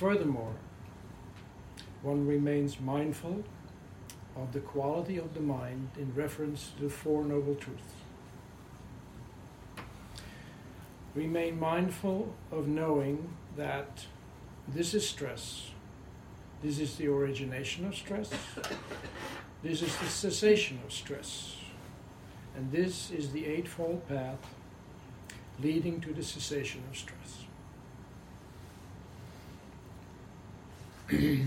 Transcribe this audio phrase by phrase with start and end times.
[0.00, 0.54] Furthermore,
[2.00, 3.44] one remains mindful
[4.34, 7.82] of the quality of the mind in reference to the Four Noble Truths.
[11.14, 14.06] Remain mindful of knowing that
[14.66, 15.68] this is stress,
[16.62, 18.30] this is the origination of stress,
[19.62, 21.56] this is the cessation of stress,
[22.56, 24.38] and this is the Eightfold Path
[25.62, 27.49] leading to the cessation of stress.
[31.12, 31.44] A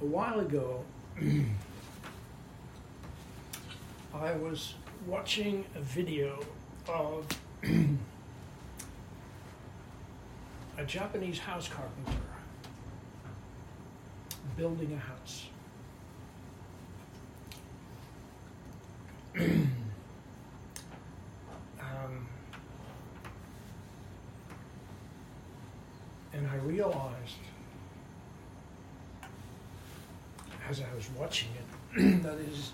[0.00, 0.82] while ago,
[4.14, 4.74] I was
[5.06, 6.42] watching a video
[6.88, 7.26] of
[10.78, 12.16] a Japanese house carpenter
[14.56, 15.49] building a house.
[26.60, 27.36] Realized
[30.68, 32.72] as I was watching it that is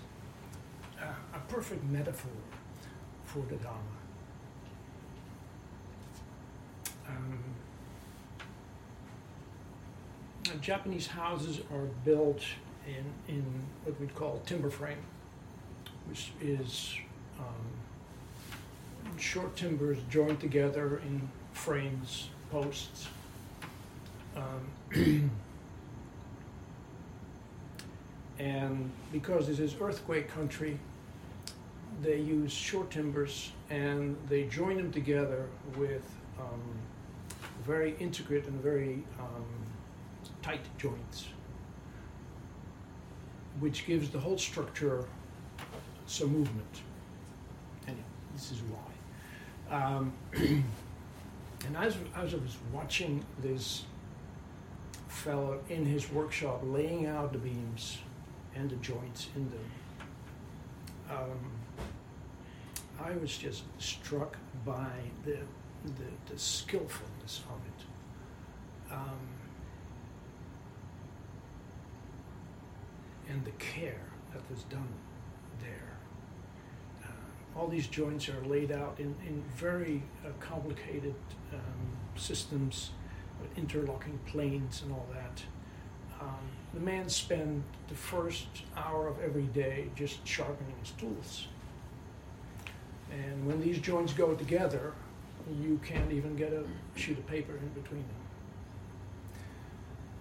[1.01, 2.31] a, a perfect metaphor
[3.25, 3.81] for the Dharma.
[7.07, 7.39] Um,
[10.61, 12.41] Japanese houses are built
[12.85, 13.43] in, in
[13.83, 14.97] what we'd call timber frame,
[16.07, 16.95] which is
[17.39, 23.07] um, short timbers joined together in frames, posts.
[24.37, 24.71] Um,
[28.39, 30.79] and because this is earthquake country,
[32.01, 36.03] they use short timbers and they join them together with
[36.39, 36.61] um,
[37.65, 39.45] very intricate and very um,
[40.41, 41.27] tight joints,
[43.59, 45.05] which gives the whole structure
[46.05, 46.81] some movement.
[47.87, 49.83] Anyway, this is why.
[49.83, 53.83] Um, and as, as I was watching this
[55.17, 57.97] fellow in his workshop laying out the beams
[58.55, 59.71] and the joints in them,
[61.09, 61.51] um,
[63.03, 64.91] I was just struck by
[65.25, 65.39] the,
[65.85, 68.93] the, the skillfulness of it.
[68.93, 69.19] Um,
[73.29, 74.87] and the care that was done
[75.61, 75.97] there.
[77.03, 81.15] Uh, all these joints are laid out in, in very uh, complicated
[81.53, 81.59] um,
[82.15, 82.91] systems
[83.55, 85.41] interlocking planes and all that.
[86.19, 91.47] Um, the man spent the first hour of every day just sharpening his tools.
[93.11, 94.93] And when these joints go together,
[95.61, 96.63] you can't even get a
[96.95, 98.05] sheet of paper in between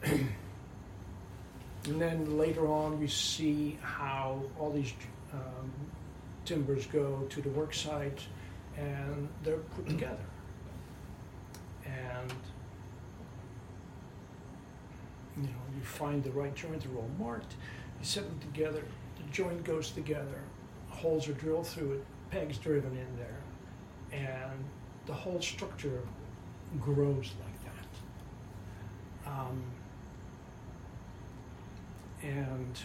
[0.03, 0.29] them.
[1.87, 4.93] And then later on, we see how all these
[5.33, 5.71] um,
[6.45, 8.23] timbers go to the work site
[8.77, 10.25] and they're put together.
[11.85, 12.33] And
[15.37, 17.55] you know, you find the right joint, they're all marked,
[18.01, 18.83] you set them together,
[19.17, 20.41] the joint goes together,
[20.89, 23.41] holes are drilled through it, pegs driven in there,
[24.13, 24.65] and
[25.07, 26.01] the whole structure
[26.81, 29.31] grows like that.
[29.31, 29.63] Um,
[32.23, 32.79] and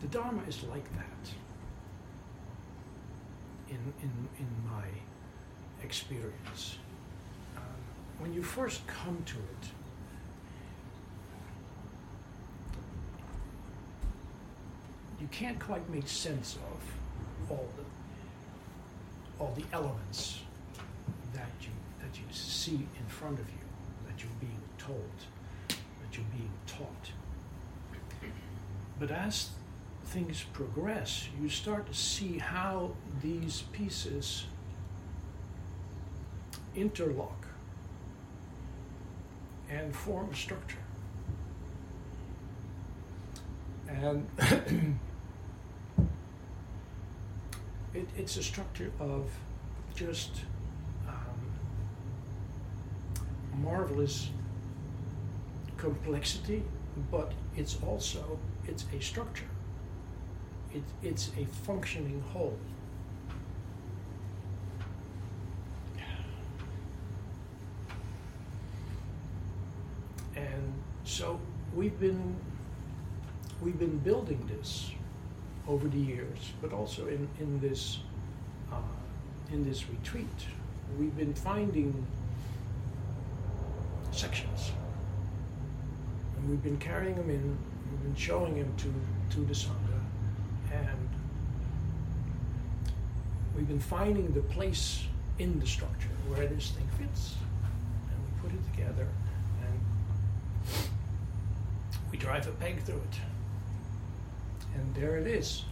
[0.00, 1.30] the Dharma is like that
[3.68, 4.84] in, in, in my
[5.82, 6.78] experience.
[8.22, 9.68] When you first come to it,
[15.20, 20.38] you can't quite make sense of all the all the elements
[21.34, 21.70] that you
[22.00, 23.66] that you see in front of you
[24.06, 25.10] that you're being told,
[25.66, 27.10] that you're being taught.
[29.00, 29.50] But as
[30.04, 34.44] things progress, you start to see how these pieces
[36.76, 37.42] interlock
[39.72, 40.78] and form a structure.
[43.88, 44.26] And
[47.94, 49.30] it, it's a structure of
[49.94, 50.30] just
[51.08, 51.52] um,
[53.62, 54.30] marvelous
[55.76, 56.62] complexity,
[57.10, 59.48] but it's also it's a structure.
[60.74, 62.56] it, it's a functioning whole.
[70.34, 70.72] And
[71.04, 71.38] so
[71.82, 72.36] we've been
[73.60, 74.92] we've been building this
[75.66, 77.98] over the years, but also in, in this
[78.70, 78.76] uh,
[79.52, 80.38] in this retreat,
[80.96, 82.06] we've been finding
[84.12, 84.70] sections,
[86.36, 87.58] and we've been carrying them in.
[87.90, 88.90] We've been showing them to
[89.34, 89.98] to the sangha,
[90.70, 91.08] and
[93.56, 95.04] we've been finding the place
[95.40, 97.34] in the structure where this thing fits,
[98.12, 99.08] and we put it together,
[102.22, 103.18] drive a peg through it
[104.76, 105.64] and there it is.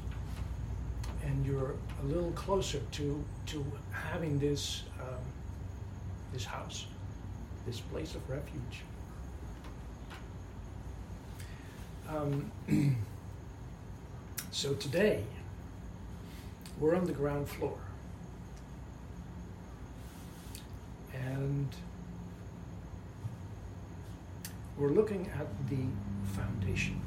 [1.24, 5.22] And you're a little closer to to having this um,
[6.32, 6.86] this house,
[7.66, 8.82] this place of refuge.
[12.08, 12.50] Um,
[14.50, 15.22] so today,
[16.80, 17.78] we're on the ground floor,
[21.14, 21.68] and
[24.76, 25.84] we're looking at the
[26.30, 27.00] foundation.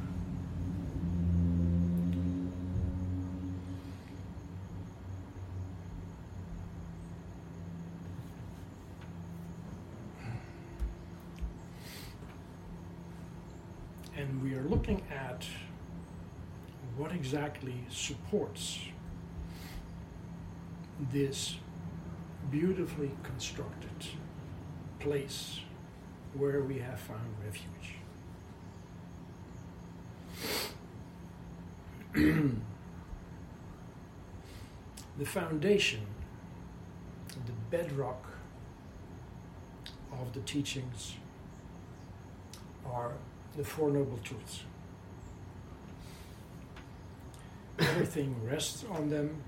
[14.16, 15.44] and we are looking at
[16.98, 18.80] what exactly supports
[21.12, 21.56] this
[22.52, 23.90] beautifully constructed
[25.00, 25.60] place
[26.36, 28.03] where we have found refuge.
[35.18, 36.01] the foundation,
[37.45, 38.25] the bedrock
[40.12, 41.15] of the teachings
[42.86, 43.13] are
[43.57, 44.63] the Four Noble Truths.
[47.80, 49.42] everything rests on them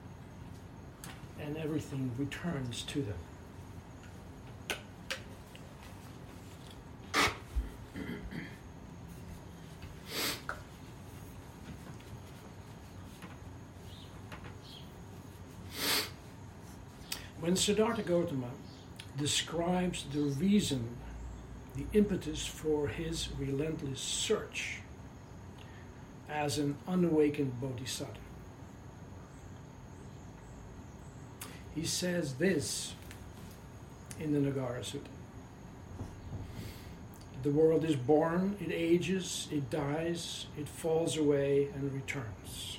[1.40, 3.18] and everything returns to them.
[17.46, 18.50] When Siddhartha Gautama
[19.20, 20.98] describes the reason
[21.76, 24.80] the impetus for his relentless search
[26.28, 28.18] as an unawakened bodhisattva.
[31.76, 32.96] He says this
[34.20, 35.02] in the Nagara Sutta.
[37.44, 42.75] The world is born, it ages, it dies, it falls away and returns.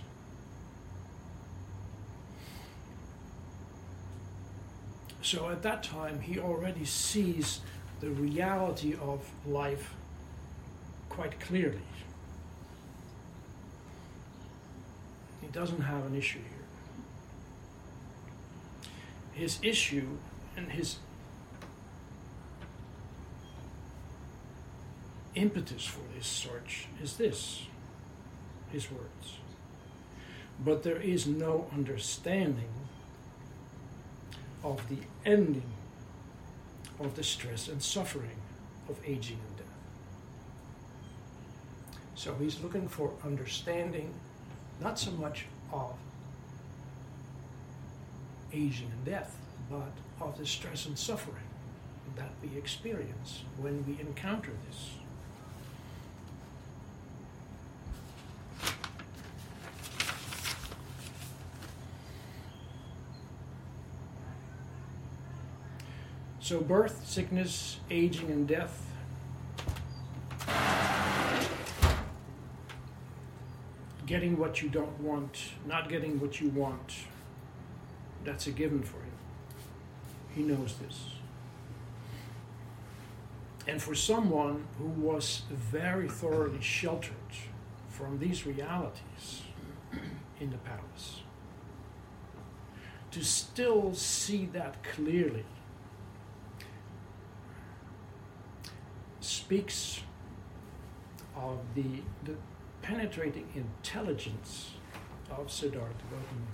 [5.27, 7.59] So at that time, he already sees
[7.99, 9.93] the reality of life
[11.09, 11.81] quite clearly.
[15.41, 16.69] He doesn't have an issue here.
[19.33, 20.07] His issue
[20.57, 20.99] and his
[25.35, 27.67] impetus for this search is this
[28.71, 29.39] his words.
[30.65, 32.87] But there is no understanding
[34.63, 35.63] of the ending
[37.01, 38.39] of the stress and suffering
[38.89, 39.67] of aging and death.
[42.15, 44.13] So he's looking for understanding,
[44.81, 45.93] not so much of
[48.53, 49.37] aging and death,
[49.71, 51.43] but of the stress and suffering
[52.17, 54.91] that we experience when we encounter this.
[66.47, 68.81] So, birth, sickness, aging, and death.
[74.07, 76.99] Getting what you don't want, not getting what you want,
[78.25, 79.19] that's a given for him.
[80.37, 81.07] He knows this.
[83.67, 87.11] And for someone who was very thoroughly sheltered
[87.89, 89.43] from these realities
[90.39, 91.23] in the palace,
[93.11, 95.45] to still see that clearly
[99.47, 100.01] speaks
[101.37, 102.35] of the, the
[102.83, 104.73] penetrating intelligence
[105.31, 106.47] of Siddhartha Gautama.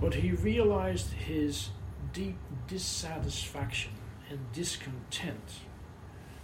[0.00, 1.70] But he realized his
[2.12, 2.36] deep
[2.68, 3.90] dissatisfaction
[4.30, 5.58] and discontent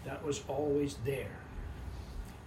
[0.05, 1.39] that was always there,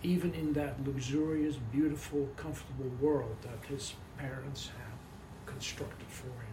[0.02, 6.53] even in that luxurious, beautiful, comfortable world that his parents had constructed for him.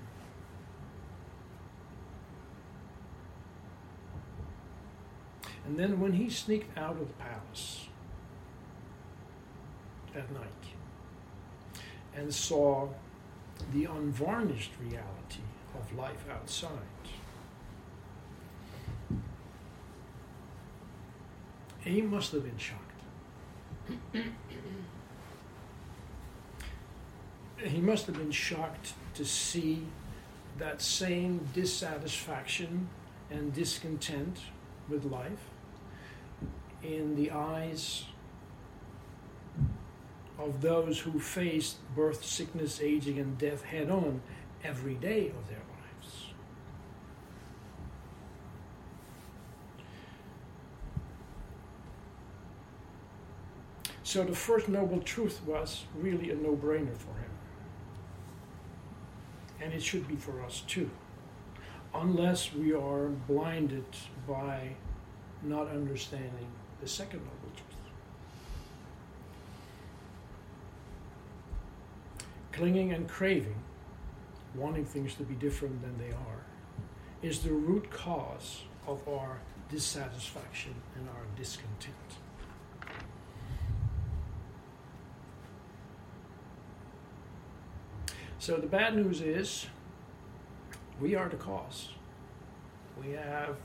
[5.66, 7.86] And then when he sneaked out of the palace
[10.14, 10.44] at night
[12.14, 12.88] and saw
[13.72, 15.42] the unvarnished reality
[15.74, 16.70] of life outside,
[21.80, 22.90] he must have been shocked.
[27.58, 29.86] he must have been shocked to see
[30.58, 32.88] that same dissatisfaction
[33.30, 34.38] and discontent
[34.90, 35.48] with life
[36.82, 38.04] in the eyes
[40.38, 44.22] of those who face birth, sickness, aging, and death head on
[44.64, 46.26] every day of their lives.
[54.02, 57.30] So the first noble truth was really a no brainer for him.
[59.60, 60.90] And it should be for us too,
[61.94, 63.84] unless we are blinded
[64.28, 64.70] by
[65.42, 66.46] not understanding
[66.80, 67.66] the second noble truth.
[72.52, 73.62] Clinging and craving,
[74.54, 76.44] wanting things to be different than they are,
[77.22, 81.94] is the root cause of our dissatisfaction and our discontent.
[88.38, 89.66] So the bad news is
[91.00, 91.88] we are the cause.
[93.02, 93.56] We have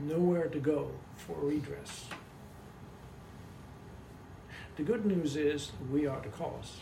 [0.00, 2.06] nowhere to go for redress.
[4.76, 6.80] The good news is we are the cause.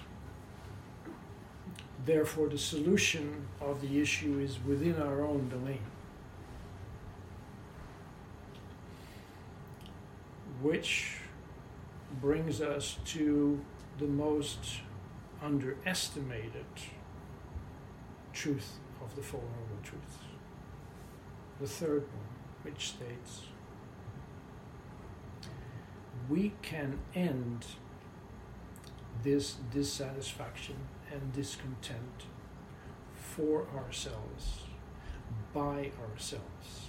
[2.07, 5.83] Therefore, the solution of the issue is within our own domain,
[10.63, 11.17] which
[12.21, 13.61] brings us to
[13.99, 14.81] the most
[15.43, 16.65] underestimated
[18.33, 20.19] truth of the Four Noble Truths.
[21.61, 22.29] The third one,
[22.63, 23.43] which states,
[26.29, 27.67] we can end
[29.23, 30.77] this dissatisfaction
[31.13, 32.25] and discontent
[33.15, 34.65] for ourselves,
[35.53, 36.89] by ourselves,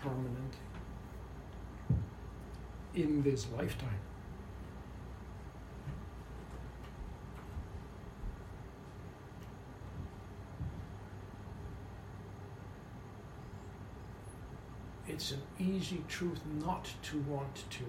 [0.00, 0.58] permanently,
[2.94, 4.07] in this lifetime.
[15.18, 17.82] It's an easy truth not to want to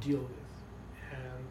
[0.00, 0.30] deal with.
[1.12, 1.44] And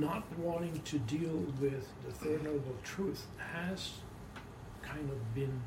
[0.00, 3.90] not wanting to deal with the Third Noble Truth has
[4.80, 5.60] kind of been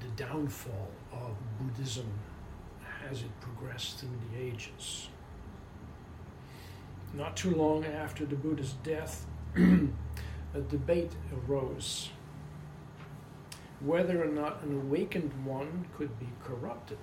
[0.00, 2.12] the downfall of Buddhism
[3.08, 5.10] as it progressed through the ages.
[7.14, 11.12] Not too long after the Buddha's death, a debate
[11.46, 12.10] arose
[13.80, 16.98] whether or not an awakened one could be corrupted,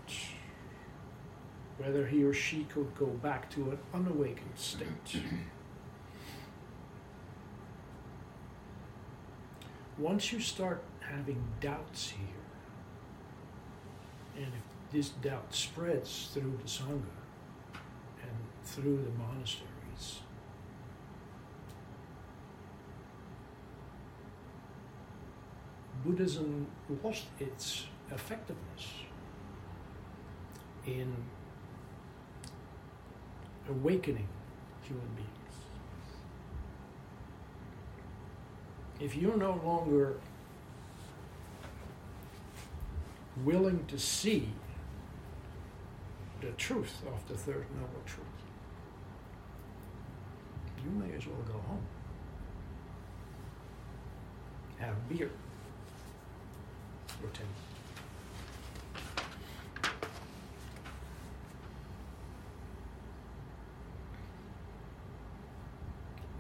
[1.77, 5.22] whether he or she could go back to an unawakened state.
[9.98, 12.27] Once you start having doubts here,
[14.36, 17.01] and if this doubt spreads through the Sangha
[18.22, 19.67] and through the monastery,
[26.07, 26.65] Buddhism
[27.03, 28.93] lost its effectiveness
[30.85, 31.13] in
[33.69, 34.29] awakening
[34.83, 35.55] human beings.
[39.01, 40.13] If you're no longer
[43.43, 44.47] willing to see
[46.39, 48.25] the truth of the Third Noble Truth,
[50.85, 51.85] you may as well go home.
[54.77, 55.31] Have beer.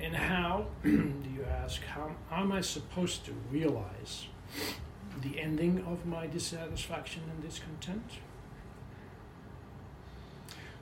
[0.07, 4.27] And how, do you ask, how, am I supposed to realize
[5.21, 8.11] the ending of my dissatisfaction and discontent?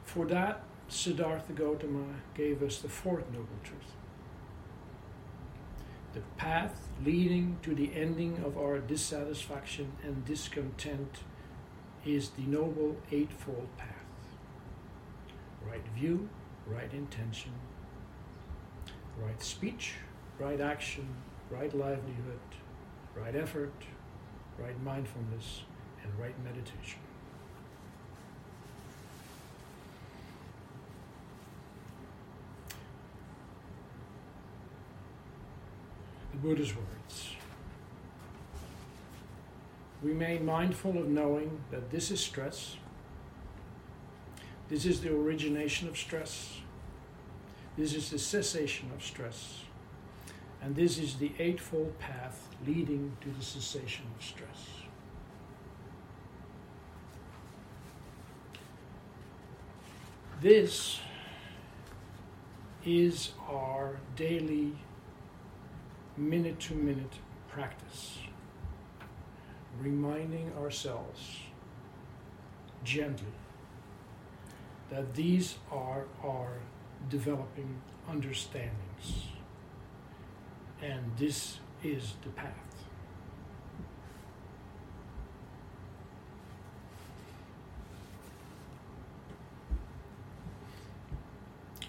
[0.03, 3.95] For that, Siddhartha Gautama gave us the fourth noble truth.
[6.15, 11.17] The path leading to the ending of our dissatisfaction and discontent
[12.05, 13.89] is the noble eightfold path
[15.67, 16.29] right view,
[16.67, 17.51] right intention,
[19.21, 19.95] right speech,
[20.39, 21.05] right action,
[21.49, 22.39] right livelihood,
[23.13, 23.73] right effort,
[24.57, 25.63] right mindfulness,
[26.01, 27.04] and right meditation.
[36.35, 37.35] The Buddha's words.
[40.01, 42.77] Remain mindful of knowing that this is stress.
[44.69, 46.59] This is the origination of stress.
[47.77, 49.61] This is the cessation of stress.
[50.61, 54.69] And this is the Eightfold Path leading to the cessation of stress.
[60.41, 60.99] This
[62.85, 64.73] is our daily
[66.17, 67.13] minute to minute
[67.49, 68.19] practice,
[69.81, 71.39] reminding ourselves
[72.83, 73.27] gently
[74.89, 76.59] that these are our
[77.09, 79.27] developing understandings,
[80.81, 82.51] and this is the path.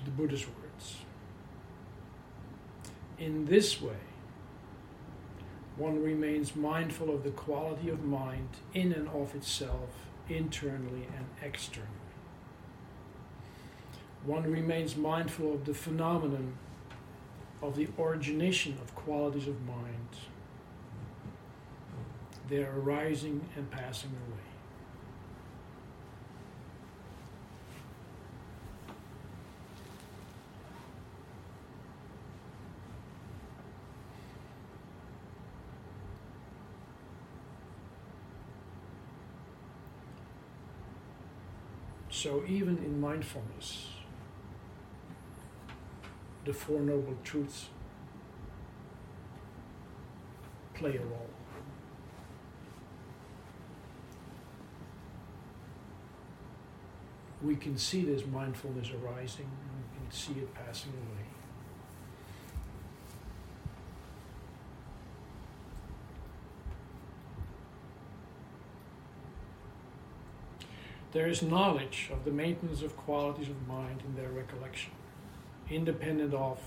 [0.04, 0.96] The Buddha's words.
[3.18, 3.94] In this way,
[5.76, 9.90] one remains mindful of the quality of mind in and of itself,
[10.28, 11.90] internally and externally.
[14.24, 16.54] One remains mindful of the phenomenon
[17.62, 20.08] of the origination of qualities of mind,
[22.48, 24.55] their arising and passing away.
[42.16, 43.88] So, even in mindfulness,
[46.46, 47.66] the Four Noble Truths
[50.72, 51.28] play a role.
[57.42, 61.35] We can see this mindfulness arising, we can see it passing away.
[71.16, 74.92] There is knowledge of the maintenance of qualities of mind in their recollection,
[75.70, 76.60] independent of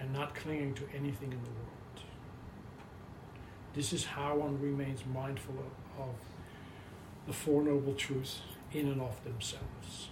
[0.00, 2.06] and not clinging to anything in the world.
[3.74, 6.14] This is how one remains mindful of, of
[7.26, 8.40] the Four Noble Truths
[8.72, 10.08] in and of themselves.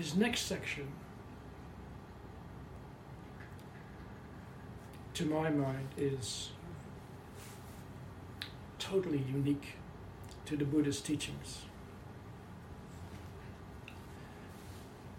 [0.00, 0.86] this next section,
[5.12, 6.50] to my mind, is
[8.78, 9.74] totally unique
[10.46, 11.62] to the Buddhist teachings.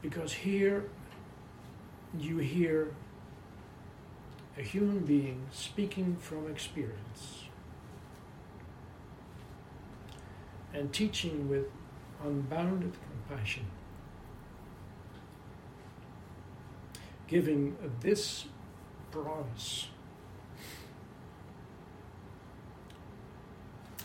[0.01, 0.85] Because here
[2.17, 2.93] you hear
[4.57, 7.49] a human being speaking from experience
[10.73, 11.65] and teaching with
[12.23, 12.93] unbounded
[13.27, 13.65] compassion.
[17.31, 18.45] Giving this
[19.09, 19.87] promise,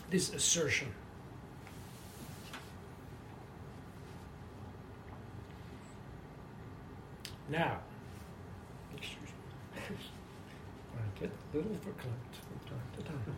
[0.09, 0.87] this assertion.
[7.49, 7.79] Now,
[8.95, 9.97] excuse me,
[10.95, 13.35] I get a little verklempt from time to time.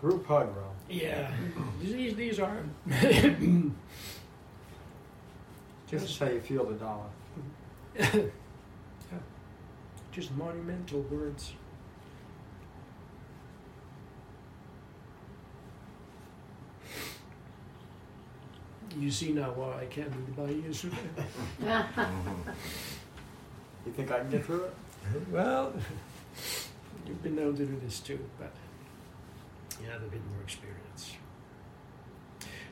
[0.00, 0.76] Group hug, Ron.
[0.88, 1.32] Yeah,
[1.80, 2.58] these, these are
[5.94, 7.06] This is how you feel the dollar.
[7.96, 8.30] yeah.
[10.10, 11.52] just monumental words.
[18.98, 20.84] You see now why I can't read by ears.
[23.86, 24.74] You think I can get through it?
[25.30, 25.74] well,
[27.06, 28.50] you've been known to do this too, but
[29.80, 31.16] you have a bit more experience.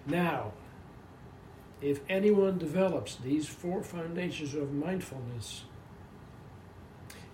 [0.06, 0.52] Now,
[1.82, 5.64] if anyone develops these four foundations of mindfulness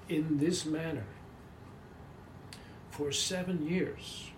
[0.09, 1.05] in this manner
[2.91, 4.31] for seven years,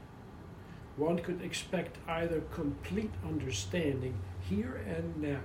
[0.97, 4.19] one could expect either complete understanding
[4.49, 5.41] here and now,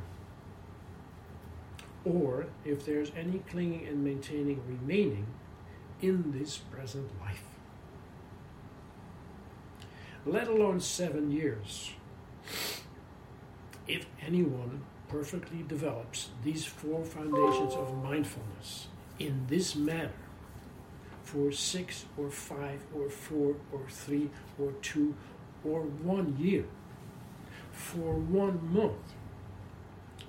[2.04, 5.28] or if there's any clinging and maintaining remaining
[6.02, 7.44] in this present life.
[10.26, 11.92] Let alone seven years
[13.88, 18.88] if anyone perfectly develops these four foundations of mindfulness
[19.20, 20.12] in this manner
[21.24, 25.16] for six or five or four or three or two
[25.64, 26.66] or one year,
[27.72, 29.14] for one month,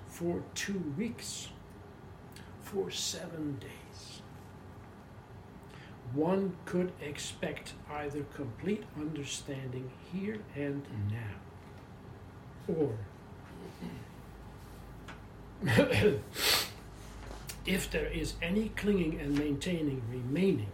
[0.08, 1.48] for two weeks,
[2.62, 4.22] for seven days.
[6.14, 12.96] One could expect either complete understanding here and now, or
[17.66, 20.70] if there is any clinging and maintaining remaining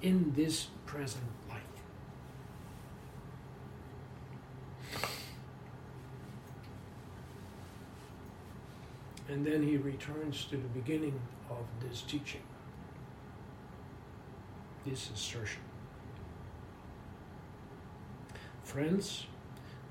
[0.00, 1.58] in this present life.
[9.28, 12.40] And then he returns to the beginning of this teaching,
[14.86, 15.60] this assertion.
[18.64, 19.26] Friends,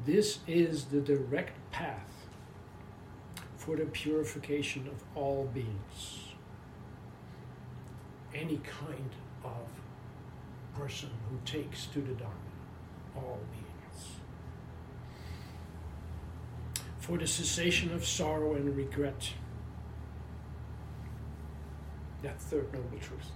[0.05, 2.27] this is the direct path
[3.55, 6.33] for the purification of all beings.
[8.33, 9.09] Any kind
[9.43, 9.67] of
[10.77, 12.33] person who takes to the Dharma,
[13.15, 14.05] all beings.
[16.99, 19.31] For the cessation of sorrow and regret,
[22.21, 23.31] that third noble truth.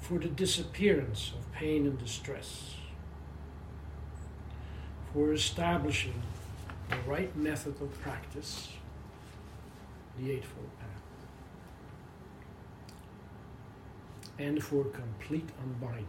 [0.00, 2.77] For the disappearance of pain and distress.
[5.18, 6.22] For establishing
[6.88, 8.68] the right method of practice,
[10.16, 11.02] the Eightfold Path,
[14.38, 16.06] and for complete unbinding.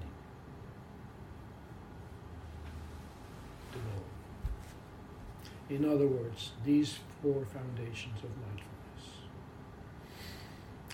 [5.72, 9.06] In other words, these four foundations of mindfulness.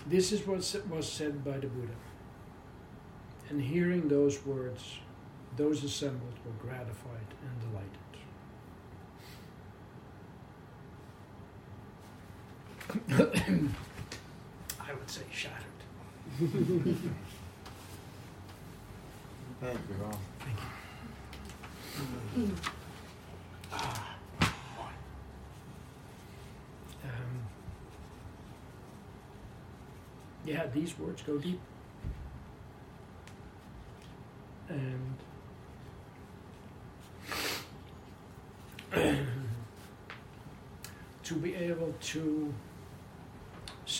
[0.06, 1.92] This is what was said by the Buddha.
[3.50, 5.00] And hearing those words,
[5.58, 8.05] those assembled were gratified and delighted.
[13.10, 15.60] I would say shattered.
[19.60, 20.16] Thank you, Ron.
[20.38, 20.58] Thank
[22.36, 22.54] you.
[23.72, 24.16] Ah.
[27.04, 27.42] Um,
[30.44, 31.60] yeah, these words go deep.
[34.68, 35.16] And
[41.24, 42.54] to be able to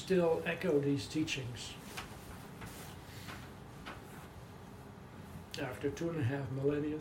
[0.07, 1.73] still echo these teachings
[5.61, 6.97] after two and a half millennia.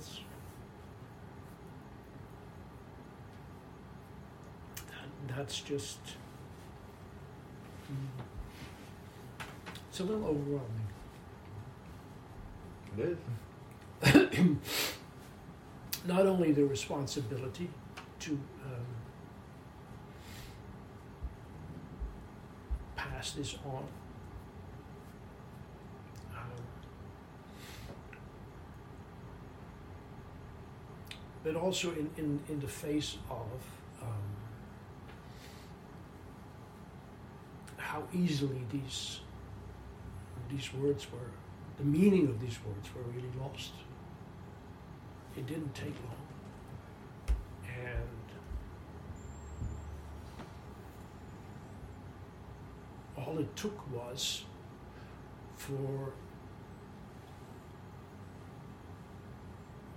[4.78, 6.00] That, that's just.
[7.92, 8.24] mm,
[9.90, 10.88] It's a little overwhelming.
[12.98, 13.18] It
[14.04, 14.48] is.
[16.08, 17.70] Not only the responsibility
[18.22, 18.86] to um,
[23.26, 23.84] pass this on.
[26.36, 26.52] um,
[31.44, 33.48] but also in, in, in the face of
[34.02, 34.10] um,
[37.78, 39.22] how easily these
[40.50, 41.32] these words were,
[41.80, 43.72] the meaning of these words were really lost.
[45.36, 47.36] It didn't take long.
[47.68, 48.16] And
[53.36, 54.44] all it took was
[55.58, 56.14] for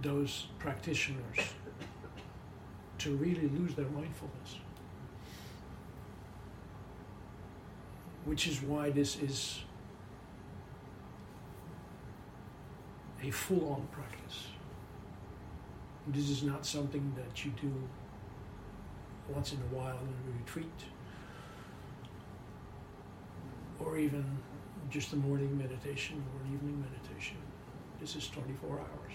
[0.03, 1.39] those practitioners
[2.99, 4.59] to really lose their mindfulness.
[8.25, 9.61] Which is why this is
[13.23, 14.47] a full on practice.
[16.09, 17.73] This is not something that you do
[19.29, 20.85] once in a while in a retreat
[23.89, 24.25] or even
[24.91, 27.39] just a morning meditation or an evening meditation.
[28.01, 29.13] This is 24 hours.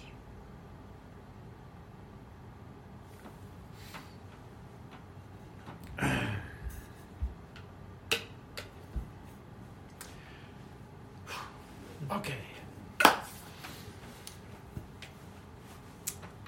[12.12, 12.34] okay.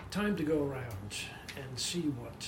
[0.10, 1.16] Time to go around
[1.58, 2.48] and see what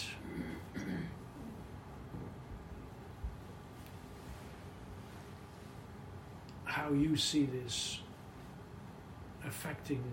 [6.87, 7.99] how see this
[9.45, 10.03] affecting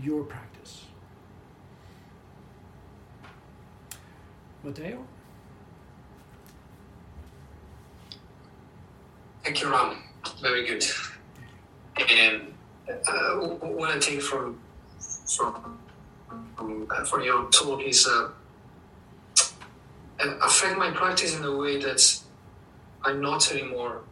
[0.00, 0.84] your practice.
[4.62, 5.04] Matteo?
[9.42, 9.96] Thank you, Ram.
[10.40, 10.84] Very good.
[11.96, 12.54] And
[12.88, 14.60] uh, what I take from
[15.36, 15.78] from,
[16.56, 18.28] from, uh, your talk is uh,
[20.42, 22.20] affect my practice in a way that
[23.02, 24.02] I'm not anymore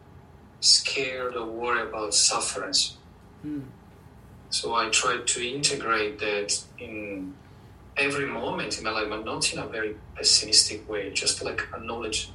[0.60, 2.96] scared or worried about sufferance.
[3.42, 3.60] Hmm.
[4.50, 7.34] So I try to integrate that in
[7.96, 12.30] every moment in my life, but not in a very pessimistic way, just like acknowledge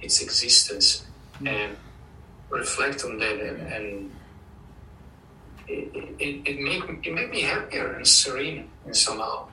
[0.00, 1.06] its existence
[1.40, 1.48] Mm.
[1.48, 1.76] and
[2.50, 4.10] reflect on that and, and
[5.66, 9.48] it, it, it make it made me happier and serene and somehow.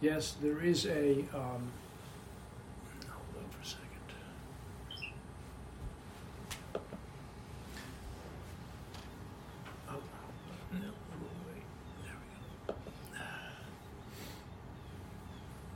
[0.00, 1.18] Yes, there is a.
[1.34, 1.70] Um,
[3.08, 3.88] hold on for a second.
[9.88, 10.00] Oh,
[10.72, 10.78] no,
[11.46, 11.64] wait.
[12.04, 12.26] There we
[12.68, 12.74] go.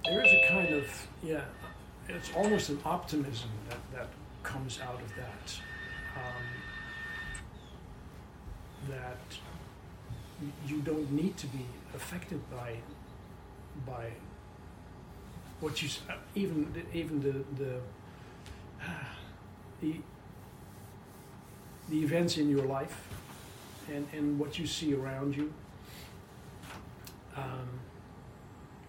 [0.05, 1.43] There is a kind of yeah,
[2.09, 4.09] it's almost an optimism that that
[4.43, 5.61] comes out of that.
[6.17, 6.45] Um,
[8.89, 9.19] that
[10.67, 12.77] you don't need to be affected by
[13.87, 14.11] by
[15.61, 17.81] what you uh, even even the the
[19.81, 20.01] the,
[21.89, 23.09] the events in your life
[23.93, 25.53] and, and what you see around you
[27.37, 27.69] um,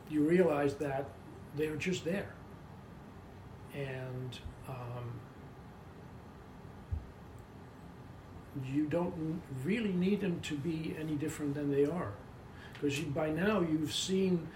[0.09, 1.05] you realize that
[1.55, 2.33] they're just there.
[3.73, 5.19] And um,
[8.65, 12.13] you don't really need them to be any different than they are.
[12.73, 14.47] Because by now you've seen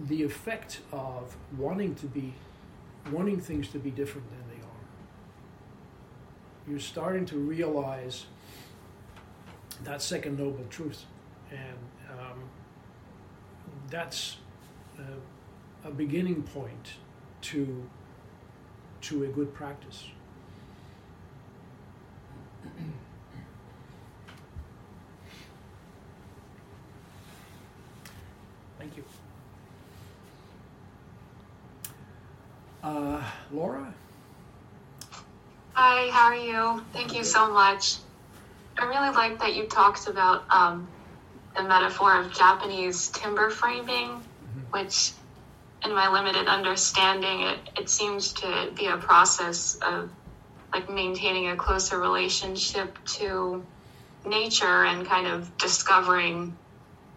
[0.00, 2.34] the effect of wanting to be
[3.10, 4.70] wanting things to be different than they are.
[6.68, 8.26] You're starting to realize
[9.84, 11.04] that second noble truth.
[11.50, 11.78] And
[12.10, 12.38] um,
[13.90, 14.36] that's
[14.98, 15.02] a,
[15.84, 16.94] a beginning point
[17.42, 17.88] to
[19.00, 20.06] to a good practice
[28.78, 29.04] thank you
[32.82, 33.92] uh, Laura
[35.74, 36.84] Hi, how are you?
[36.92, 37.96] Thank you so much.
[38.78, 40.86] I really like that you talked about um,
[41.56, 44.22] the metaphor of Japanese timber framing,
[44.70, 45.12] which,
[45.84, 50.10] in my limited understanding, it, it seems to be a process of
[50.72, 53.64] like maintaining a closer relationship to
[54.24, 56.56] nature and kind of discovering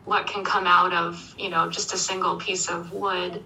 [0.04, 3.44] what can come out of you know just a single piece of wood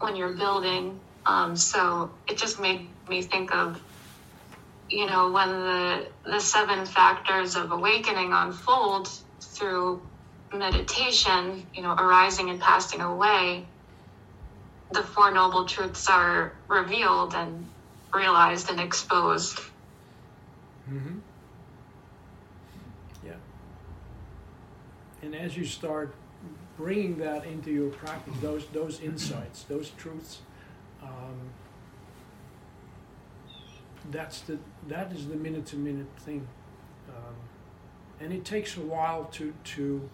[0.00, 1.00] when you're building.
[1.24, 3.80] Um, so it just made me think of
[4.88, 9.08] you know when the the seven factors of awakening unfold
[9.40, 10.02] through
[10.52, 13.64] meditation you know arising and passing away
[14.92, 17.66] the four noble truths are revealed and
[18.12, 19.58] realized and exposed
[20.90, 21.18] Mm-hmm.
[23.24, 23.32] Yeah.
[25.22, 26.14] And as you start
[26.76, 30.40] bringing that into your practice, those those insights, those truths,
[31.02, 31.50] um,
[34.10, 36.46] that's the that is the minute to minute thing,
[37.08, 37.34] um,
[38.20, 40.08] and it takes a while to to.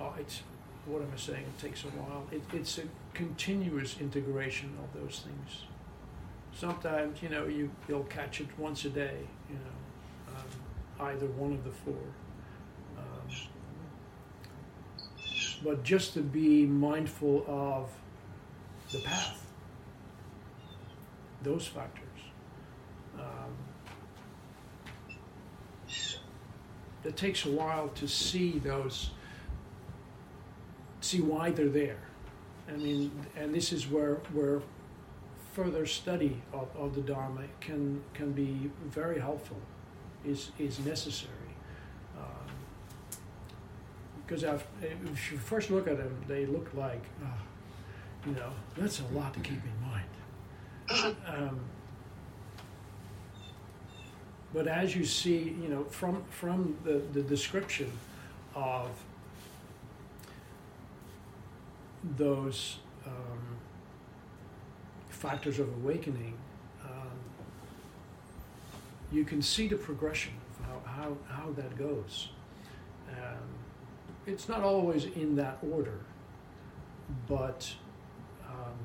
[0.00, 0.42] Oh, it's
[0.86, 1.42] what am I saying?
[1.42, 2.26] It takes a while.
[2.32, 2.82] It, it's a
[3.18, 5.64] continuous integration of those things.
[6.54, 9.18] Sometimes you know you you'll catch it once a day.
[9.50, 12.04] You know um, either one of the four.
[12.96, 13.28] Um,
[15.64, 17.90] but just to be mindful of
[18.92, 19.44] the path,
[21.42, 22.04] those factors.
[23.18, 23.52] Um,
[27.04, 29.10] it takes a while to see those,
[31.00, 32.07] see why they're there.
[32.68, 34.60] I mean, and this is where where
[35.54, 39.56] further study of, of the Dharma can can be very helpful,
[40.24, 41.32] is is necessary.
[42.16, 42.52] Um,
[44.26, 49.00] because I've, if you first look at them, they look like, uh, you know, that's
[49.00, 51.16] a lot to keep in mind.
[51.26, 51.60] Um,
[54.52, 57.90] but as you see, you know, from from the, the description
[58.54, 58.90] of
[62.16, 63.58] those um,
[65.08, 66.34] factors of awakening,
[66.84, 67.10] um,
[69.10, 72.30] you can see the progression of how, how, how that goes.
[73.10, 73.48] Um,
[74.26, 76.00] it's not always in that order,
[77.26, 77.72] but
[78.46, 78.76] um,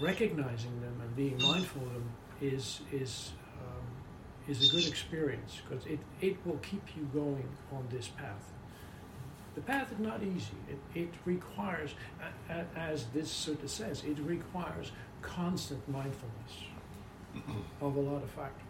[0.00, 2.08] recognizing them and being mindful of them
[2.40, 3.84] is is um,
[4.48, 8.52] is a good experience because it, it will keep you going on this path.
[9.54, 10.56] The path is not easy.
[10.68, 11.94] It, it requires,
[12.76, 14.90] as this sutta says, it requires
[15.22, 16.52] constant mindfulness
[17.80, 18.62] of a lot of factors.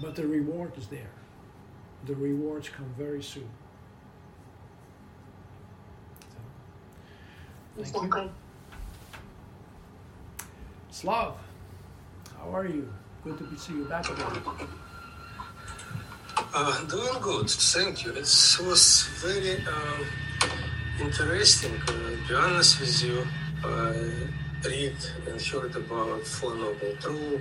[0.00, 1.10] But the reward is there.
[2.04, 3.48] The rewards come very soon.
[7.76, 8.30] So, thank you.
[10.90, 11.34] Slav,
[12.38, 12.92] how are you?
[13.24, 14.68] Good to see you back again.
[16.54, 18.12] Uh, doing good, thank you.
[18.12, 20.06] It was very um,
[21.00, 21.74] interesting.
[21.82, 23.26] Uh, to be honest with you,
[23.64, 24.96] I read
[25.28, 27.40] and heard about Four Noble.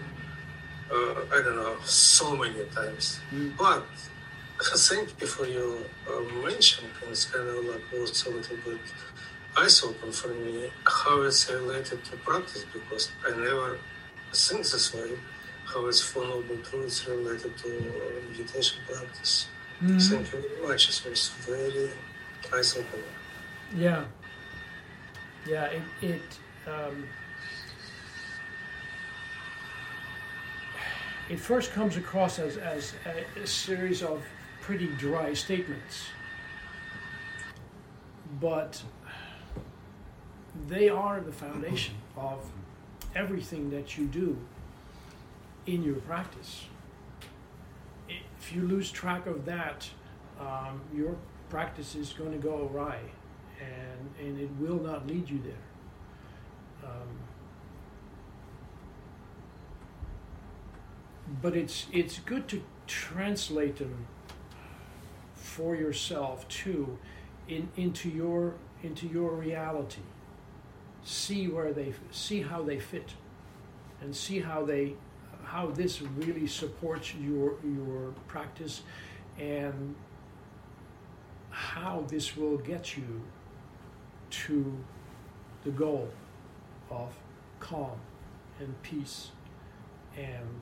[0.92, 0.96] Uh,
[1.34, 3.20] I don't know, so many times.
[3.58, 3.86] But
[4.62, 5.78] thank you for your
[6.10, 6.86] uh, mention.
[7.10, 8.80] It's kind of like was a little bit
[9.58, 13.78] eyes open for me how it's related to practice because I never
[14.34, 15.12] think this way.
[15.66, 17.92] How it's Four Noble Truths related to
[18.30, 19.48] meditation practice.
[19.80, 20.90] Thank you very much.
[20.90, 21.90] It was very
[22.54, 23.06] opening.
[23.76, 24.06] Yeah.
[25.48, 26.22] Yeah, it, it
[26.68, 27.08] um,
[31.30, 34.24] it first comes across as, as a, a series of
[34.62, 36.08] pretty dry statements.
[38.40, 38.82] But
[40.68, 42.50] they are the foundation of
[43.16, 44.38] everything that you do
[45.66, 46.66] in your practice.
[48.08, 49.90] If you lose track of that,
[50.40, 51.16] um, your
[51.50, 53.00] practice is going to go awry
[53.60, 55.54] and, and it will not lead you there.
[56.84, 57.08] Um,
[61.42, 64.06] but it's it's good to translate them
[65.34, 67.00] for yourself too
[67.48, 70.02] in, into your into your reality
[71.04, 73.14] see where they see how they fit
[74.02, 74.94] and see how they
[75.46, 78.82] how this really supports your your practice
[79.40, 79.96] and
[81.50, 83.22] how this will get you
[84.30, 84.78] to
[85.64, 86.10] the goal
[86.90, 87.14] of
[87.60, 87.98] calm
[88.60, 89.32] and peace
[90.18, 90.60] and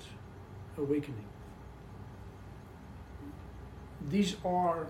[0.78, 1.26] awakening.
[4.10, 4.88] These are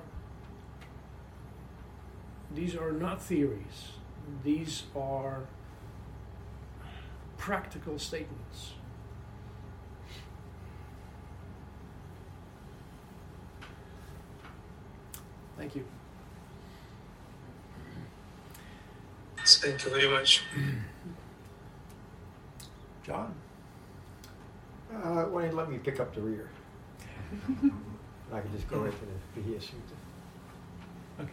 [2.53, 3.93] these are not theories.
[4.43, 5.43] These are
[7.37, 8.73] practical statements.
[15.63, 15.85] Thank you.
[19.45, 20.43] Thank you very much.
[23.07, 23.33] John?
[24.93, 26.49] Uh, why don't you let me pick up the rear?
[28.33, 29.95] I can just go right to the Bahia's Sutta.
[31.21, 31.31] Okay.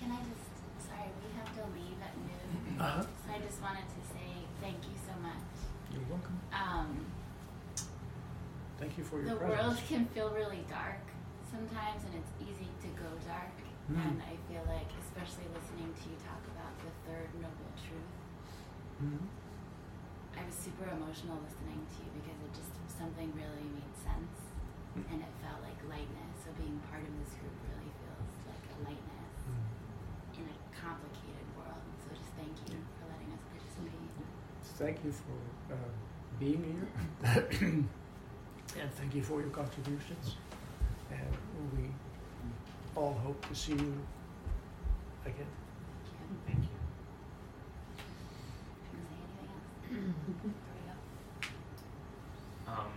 [0.00, 2.80] Can I just, sorry, we have to leave at noon.
[2.80, 3.02] Uh-huh.
[3.02, 4.26] So I just wanted to say
[4.60, 5.44] thank you so much.
[5.92, 6.40] You're welcome.
[6.52, 7.06] Um,
[8.80, 9.62] Thank you for your the presence.
[9.62, 10.98] world can feel really dark
[11.50, 13.52] sometimes, and it's easy to go dark.
[13.90, 13.98] Mm.
[13.98, 18.14] And I feel like, especially listening to you talk about the third noble truth,
[19.02, 19.26] Mhm.
[20.38, 24.36] I was super emotional listening to you because it just something really made sense,
[24.94, 25.04] Mm.
[25.10, 26.34] and it felt like lightness.
[26.44, 30.38] So being part of this group really feels like a lightness Mm.
[30.38, 31.82] in a complicated world.
[32.04, 33.98] So just thank you for letting us participate.
[34.80, 35.38] Thank you for
[35.74, 35.76] uh,
[36.38, 36.86] being here.
[38.80, 40.36] and thank you for your contributions.
[41.10, 41.84] And we
[42.96, 43.94] all hope to see you
[45.24, 45.46] again.
[46.46, 46.68] Thank you.
[48.90, 50.60] Can I say anything else?
[50.60, 52.72] there we go.
[52.72, 52.90] Um,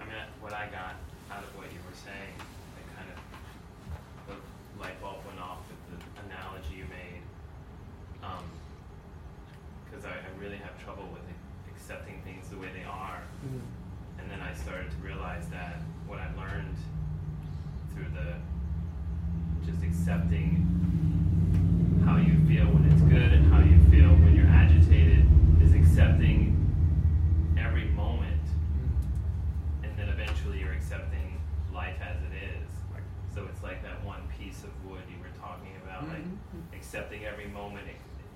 [0.00, 0.96] I mean, what I got
[1.30, 3.18] out of what you were saying, it kind of,
[4.28, 4.36] the
[4.82, 7.22] light bulb went off with the analogy you made.
[8.22, 8.44] Um,
[9.92, 11.22] cause I, I really have trouble with
[11.74, 13.22] accepting things the way they are.
[14.18, 16.76] And then I started to realize that what I learned
[17.94, 18.34] through the
[19.66, 20.60] just accepting
[22.04, 25.24] how you feel when it's good and how you feel when you're agitated
[25.62, 26.52] is accepting
[27.58, 28.42] every moment
[29.82, 31.40] and then eventually you're accepting
[31.72, 32.68] life as it is.
[32.92, 33.00] Right.
[33.34, 36.76] So it's like that one piece of wood you were talking about, like Mhm.
[36.76, 37.86] accepting every moment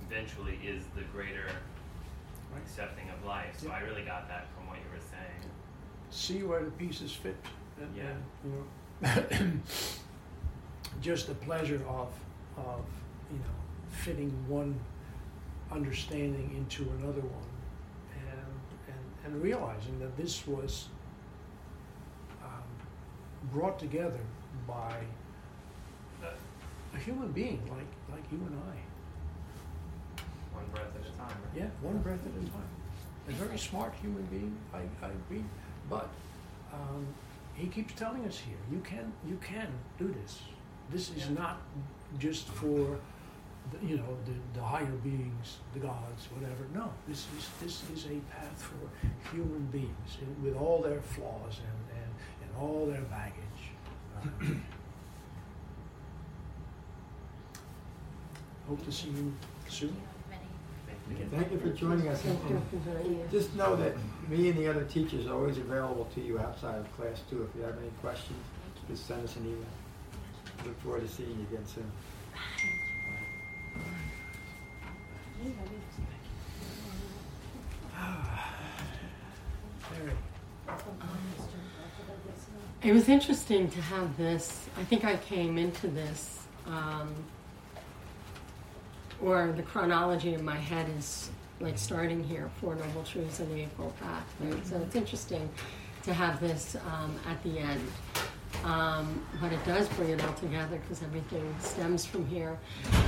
[0.09, 2.63] eventually is the greater Right.
[2.63, 3.59] accepting of life.
[3.59, 3.75] So Yeah.
[3.75, 5.53] I really got that from what you were saying.
[6.09, 7.37] See where the pieces fit.
[7.79, 8.05] And, Yeah.
[8.05, 9.61] and, you know,
[11.01, 12.09] just the pleasure of,
[12.57, 12.85] of,
[13.31, 13.55] you know,
[13.91, 14.79] fitting one
[15.71, 17.51] understanding into another one
[18.31, 20.89] and, and, and realizing that this was
[22.43, 22.63] um,
[23.53, 24.21] brought together
[24.67, 24.97] by
[26.23, 28.77] a, a human being like, like you and I.
[30.55, 31.29] One breath at a time.
[31.29, 31.57] right?
[31.63, 32.69] Yeah, one breath at a time.
[33.29, 35.45] A very smart human being, I, I agree.
[35.91, 36.09] But
[36.73, 37.07] um,
[37.55, 39.69] he keeps telling us here, you can you can
[39.99, 40.41] do this.
[40.91, 41.35] This is Yeah.
[41.35, 41.61] not
[42.19, 42.99] just for
[43.73, 46.65] the, you know the, the higher beings, the gods, whatever.
[46.73, 51.99] No, this is this is a path for human beings with all their flaws and,
[52.01, 52.11] and,
[52.43, 53.43] and all their baggage.
[54.17, 54.55] Uh,
[58.69, 59.33] hope to see you
[59.69, 59.97] soon.
[61.31, 62.25] Thank you for joining us.
[62.25, 63.31] and- Thank you for joining us.
[63.31, 63.95] Just know that
[64.29, 67.49] me and the other teachers are always available to you outside of class too.
[67.49, 68.39] If you have any questions,
[68.89, 69.65] just send us an email.
[70.65, 71.91] Look forward to seeing you again soon.
[82.83, 84.69] It was interesting to have this.
[84.79, 87.15] I think I came into this, um,
[89.21, 91.31] or the chronology in my head is
[91.61, 94.67] like starting here Four Noble Truths and the Eightfold Path, right?
[94.67, 95.49] So it's interesting
[96.05, 97.81] to have this um, at the end.
[98.65, 102.59] Um, but it does bring it all together because everything stems from here.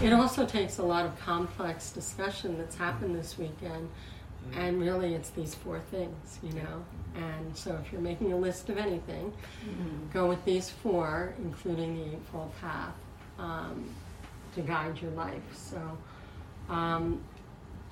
[0.02, 3.88] It also takes a lot of complex discussion that's happened this weekend,
[4.54, 6.84] and really it's these four things, you know.
[7.16, 9.32] And so if you're making a list of anything,
[10.12, 12.94] go with these four, including the Eightfold Path,
[13.38, 13.88] um,
[14.54, 15.42] to guide your life.
[15.54, 15.98] So
[16.68, 17.20] um,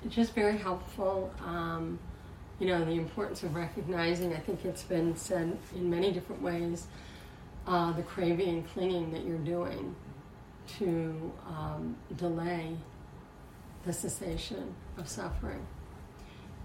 [0.05, 1.33] it's just very helpful.
[1.45, 1.99] Um,
[2.59, 6.87] you know, the importance of recognizing, I think it's been said in many different ways,
[7.67, 9.95] uh, the craving and clinging that you're doing
[10.79, 12.75] to um, delay
[13.85, 15.65] the cessation of suffering.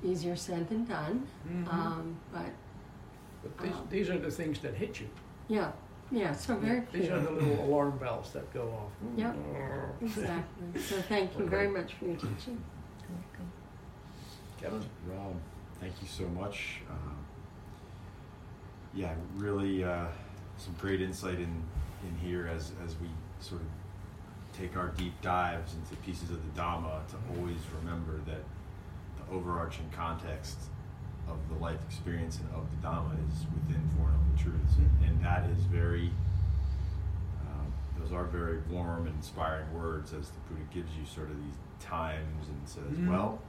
[0.04, 1.72] Easier said than done, Mhm.
[1.72, 2.46] um, but
[3.42, 5.08] but these, Um, these are the things that hit you.
[5.48, 5.72] yeah,
[6.12, 8.92] yeah, so very These are the little alarm bells that go off.
[9.16, 9.36] Yep.
[10.00, 10.80] Exactly.
[10.80, 12.62] So thank you very much for your teaching.
[14.60, 14.80] Kevin?
[15.08, 15.34] Rob,
[15.80, 16.82] thank you so much.
[16.88, 17.16] Um,
[18.94, 20.06] yeah, really uh,
[20.62, 21.62] some great insight in,
[22.06, 23.08] in here as, as we
[23.40, 23.66] sort of
[24.58, 28.42] take our deep dives into pieces of the Dhamma to always remember that
[29.18, 30.58] the overarching context
[31.28, 34.76] of the life experience and of the Dhamma is within Four Noble Truths.
[34.76, 36.10] And, and that is very,
[37.46, 41.36] um, those are very warm and inspiring words as the Buddha gives you sort of
[41.36, 43.08] these times and says, Mhm.
[43.10, 43.40] well,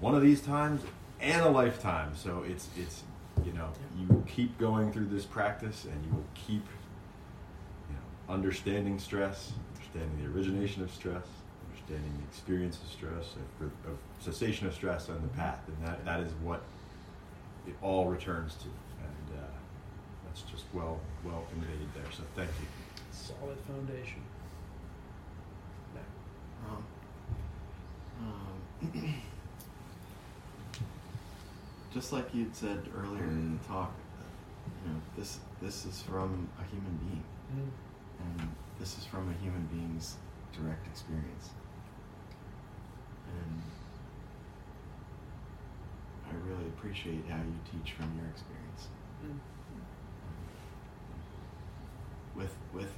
[0.00, 0.82] one of these times
[1.20, 2.12] and a lifetime.
[2.14, 3.02] So it's it's
[3.44, 3.68] you know
[3.98, 6.64] you will keep going through this practice and you will keep
[7.88, 11.24] you know understanding stress, understanding the origination of stress,
[11.70, 16.04] understanding the experience of stress, of, of cessation of stress on the path, and that
[16.04, 16.62] that is what
[17.66, 19.46] it all returns to, and uh,
[20.26, 22.10] that's just well well conveyed there.
[22.12, 22.66] So thank you.
[23.12, 24.22] Solid foundation.
[26.68, 26.84] Um,
[28.20, 29.14] um,
[31.98, 33.92] just like you'd said earlier in the talk,
[34.84, 37.70] you know, this this is from a human being, Mm.
[38.40, 40.16] and this is from a human being's
[40.52, 41.50] direct experience.
[43.26, 43.62] And
[46.30, 48.86] I really appreciate how you teach from your experience.
[49.26, 49.40] Mm.
[52.36, 52.92] With with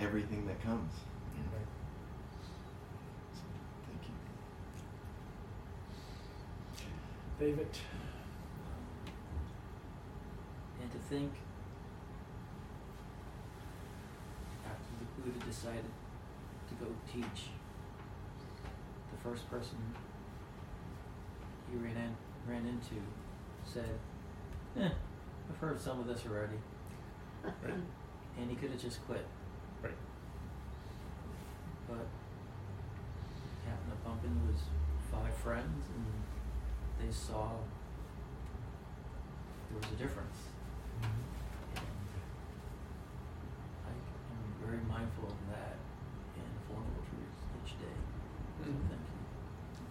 [0.00, 0.92] everything that comes.
[1.36, 1.50] you know.
[1.58, 1.66] Right.
[3.34, 3.42] So,
[3.88, 4.14] thank you.
[7.38, 7.68] David?
[10.80, 11.32] And to think,
[14.64, 15.84] after the Buddha decided
[16.68, 17.48] to go teach,
[19.10, 19.76] the first person
[21.70, 22.16] he ran in,
[22.48, 23.02] ran into
[23.64, 23.98] said,
[24.76, 24.90] "Eh,
[25.50, 26.58] I've heard some of this already,"
[27.42, 27.74] Right.
[28.38, 29.26] and he could have just quit,
[29.82, 29.96] Right.
[31.88, 32.06] but
[33.66, 34.62] happened to bump into his
[35.10, 36.04] five friends, and
[37.00, 37.50] they saw
[39.70, 40.36] there was a difference.
[41.02, 41.12] And
[43.86, 45.76] I am very mindful of that
[46.36, 47.96] in Four Noble Truths each day.
[48.62, 48.88] So Mhm.
[48.88, 49.00] thank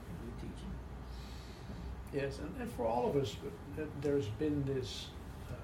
[0.09, 0.73] you for teaching.
[2.13, 3.35] Yes, and, and for all of us,
[3.77, 5.07] uh, there's been this
[5.51, 5.55] uh,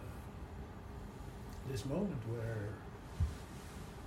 [1.72, 2.70] this moment where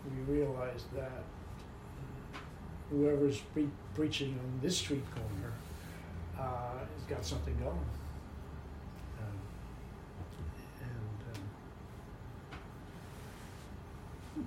[0.05, 2.39] we realize that uh,
[2.91, 5.53] whoever's pre- preaching on this street corner
[6.43, 7.87] uh, has got something going.
[9.23, 9.39] Um,
[10.83, 11.43] and um,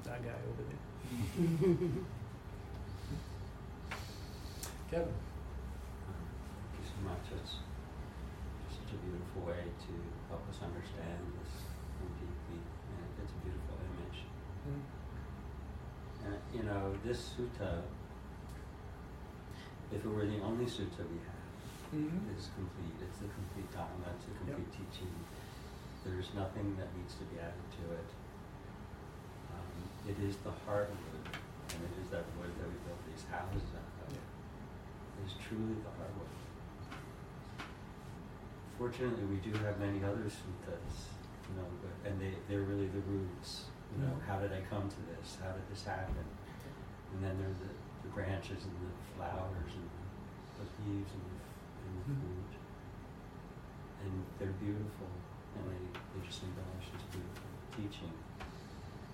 [0.03, 0.83] that guy over there,
[4.91, 5.13] Kevin.
[6.05, 7.25] Thank you so much.
[7.41, 7.53] It's
[8.75, 9.93] such a beautiful way to
[10.29, 11.53] help us understand this
[12.01, 14.19] more deeply, and it's a beautiful image.
[14.67, 14.83] Mm.
[16.25, 17.71] And you know, this sutta,
[19.91, 21.44] if it were the only sutta we have,
[21.95, 22.35] Mhm.
[22.35, 22.97] is complete.
[23.01, 24.11] It's the complete Dhamma.
[24.19, 25.13] It's the complete teaching.
[26.03, 28.09] There's nothing that needs to be added to it.
[29.55, 29.71] Um,
[30.11, 34.11] it is the heartwood, and it is that wood that we built these houses out
[34.11, 34.13] of.
[34.13, 36.29] It is truly the hardwood.
[38.77, 41.15] Fortunately, we do have many other suttas,
[41.47, 43.71] you know, but, and they, they're really the roots.
[43.95, 44.25] You know, Mhm.
[44.27, 45.37] how did I come to this?
[45.41, 46.25] How did this happen?
[47.15, 47.71] And then there are the,
[48.03, 49.87] the branches and the flowers and
[50.59, 51.35] the leaves and the,
[51.95, 52.43] and the Mhm.
[54.05, 55.09] And they're beautiful,
[55.57, 55.81] and they,
[56.13, 58.13] they just embellish this beautiful teaching.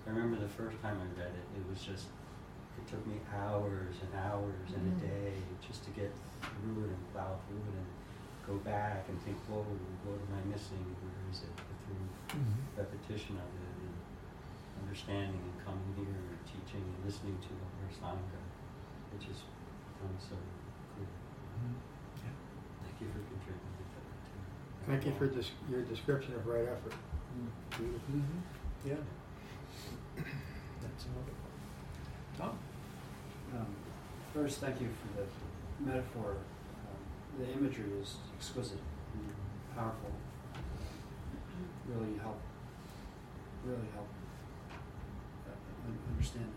[0.06, 2.08] I remember the first time I read it, it was just,
[2.76, 5.00] it took me hours and hours and a Mm.
[5.00, 5.32] day
[5.66, 6.10] just to get
[6.42, 7.88] through it and plow through it and
[8.46, 9.62] go back and think, whoa,
[10.04, 10.82] what am I missing?
[11.00, 11.54] Where is it?
[11.56, 12.58] But through Mhm.
[12.76, 13.94] repetition of it and
[14.82, 18.42] understanding and coming here and teaching and listening to our Sangha,
[19.14, 19.46] it just
[19.94, 20.36] becomes so
[20.98, 21.06] clear.
[21.06, 21.78] Mhm.
[23.02, 23.08] Yeah.
[23.10, 24.90] Thank you for contributing to that too.
[24.90, 26.94] Thank you for dis- your description of right effort.
[27.70, 28.14] Beautiful.
[28.14, 28.42] Mhm.
[28.84, 28.94] Yeah.
[30.16, 31.56] That's another one.
[32.36, 32.58] Tom?
[33.54, 33.66] Um,
[34.34, 35.26] first, thank you for the
[35.90, 36.30] metaphor.
[36.32, 38.78] Um, the imagery is exquisite,
[39.14, 40.10] and powerful.
[41.88, 42.40] Really help.
[43.64, 44.08] Really help
[45.48, 45.52] uh,
[46.10, 46.50] understand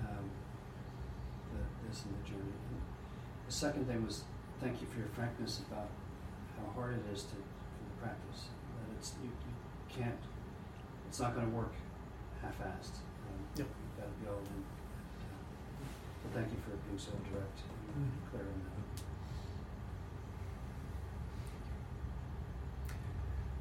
[0.00, 0.30] um,
[1.52, 2.42] the, this and the journey.
[2.70, 2.80] And
[3.46, 4.24] the second thing was
[4.60, 5.88] thank you for your frankness about
[6.58, 8.48] how hard it is to for the practice.
[8.78, 9.54] That it's you, you
[10.02, 10.18] can't.
[11.08, 11.72] It's not going to work
[12.42, 12.98] half-assed.
[13.28, 13.66] Um, Yep.
[13.68, 14.60] You've got to be all in.
[14.62, 15.86] Uh,
[16.24, 17.58] But thank you for being so direct
[17.94, 18.30] and Mhm.
[18.30, 18.82] clear on that.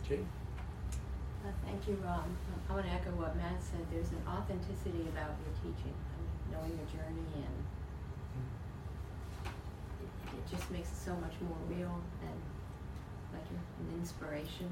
[0.08, 0.28] Jane?
[1.46, 2.20] Uh, Thank you, Ron.
[2.24, 2.38] Um,
[2.70, 3.86] I want to echo what Matt said.
[3.92, 7.56] There's an authenticity about your teaching, I mean, knowing your journey, and
[10.46, 12.42] it, just makes it so much more real and
[13.34, 14.70] like an inspiration.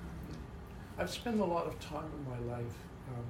[0.00, 0.36] Um,
[0.98, 2.74] I've spent a lot of time in my life
[3.08, 3.24] um,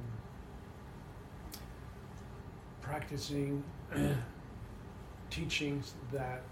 [2.80, 3.62] practicing
[5.30, 6.42] teachings that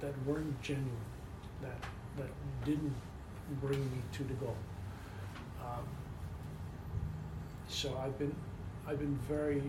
[0.00, 0.90] that weren't genuine,
[1.62, 1.82] that
[2.16, 2.30] that
[2.64, 2.94] didn't
[3.60, 4.56] bring me to the goal.
[5.60, 5.84] Um,
[7.68, 8.34] so I've been
[8.86, 9.62] I've been very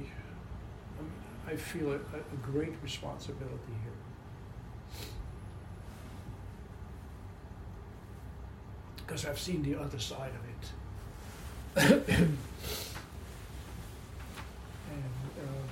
[1.47, 3.93] I feel a, a a great responsibility here.
[9.07, 12.07] because I've seen the other side of it.
[12.17, 12.37] and
[15.39, 15.65] uh,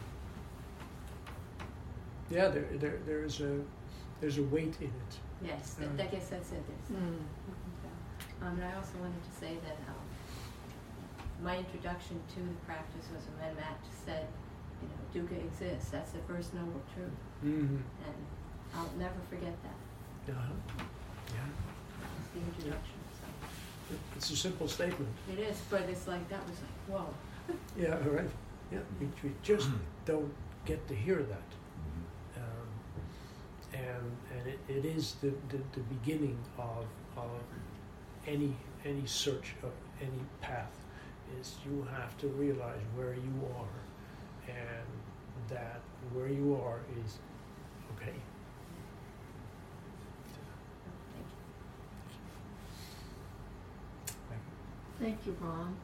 [2.30, 3.60] yeah, there, there, there is a
[4.22, 5.20] there's a weight in it.
[5.44, 6.64] Yes, Um, I guess that's it.
[6.68, 7.20] There's, Mm.
[8.42, 10.06] Um, and I also wanted to say that um,
[11.44, 14.28] my introduction to the practice was when Matt said,
[15.14, 15.90] you know, dukkha exists.
[15.92, 17.10] That's the first noble truth,
[17.44, 17.76] Mm-hmm.
[18.08, 18.16] and
[18.76, 20.34] I'll never forget that.
[20.34, 20.84] Uh-huh.
[21.34, 21.46] Yeah,
[22.20, 22.96] It's the introduction.
[23.22, 25.12] So it's a simple statement.
[25.32, 27.14] it is, but it's like that was like whoa.
[27.78, 28.30] Yeah, right.
[28.72, 29.70] Yeah, we, we just
[30.06, 30.34] don't
[30.66, 31.50] get to hear that.
[32.38, 32.70] Um,
[33.74, 36.86] and and it, it is the, the, the beginning of,
[37.18, 37.30] of
[38.28, 39.72] any any search of
[40.02, 40.72] any path
[41.40, 43.78] is you have to realize where you are
[44.48, 45.82] and that
[46.14, 47.18] where you are is
[47.96, 48.14] okay.
[54.28, 54.42] Thank
[55.00, 55.06] you.
[55.06, 55.76] Thank you, Ron.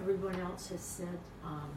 [0.00, 1.70] Everyone else has said um,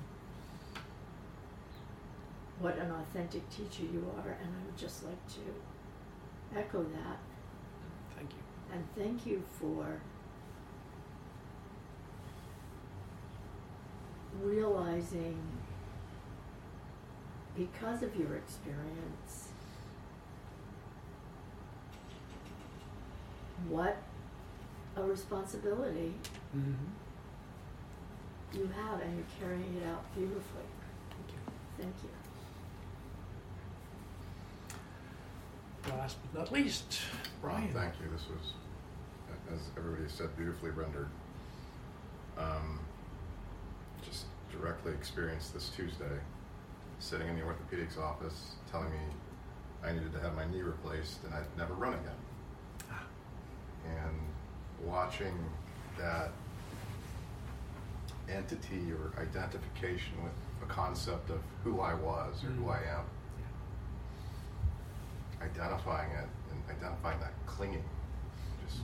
[2.59, 7.17] what an authentic teacher you are, and I would just like to echo that.
[8.15, 8.73] Thank you.
[8.73, 10.01] And thank you for
[14.43, 15.37] realizing,
[17.57, 19.49] because of your experience,
[23.69, 23.97] what
[24.97, 26.13] a responsibility
[26.57, 26.73] Mm-hmm.
[28.59, 30.67] you have, and you're carrying it out beautifully.
[31.09, 31.39] Thank you.
[31.77, 32.09] Thank you.
[35.97, 36.99] Last but not least,
[37.41, 37.71] Brian.
[37.73, 38.09] Thank you.
[38.11, 38.51] This was,
[39.53, 41.07] as everybody said, beautifully rendered.
[42.37, 42.90] Um, just
[44.51, 46.19] directly experienced this Tuesday,
[46.99, 48.97] sitting in the orthopedics office, telling me
[49.83, 52.99] I needed to have my knee replaced and I'd never run again.
[53.85, 54.17] And
[54.87, 55.33] watching
[55.97, 56.31] that
[58.29, 60.33] entity or identification with
[60.63, 63.03] a concept of who I was or who I am
[65.41, 67.83] identifying it and identifying that clinging,
[68.67, 68.81] just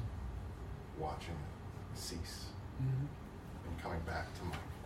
[0.98, 2.48] watching it cease
[2.82, 3.08] Mhm.
[3.68, 4.77] and coming back to mindfulness.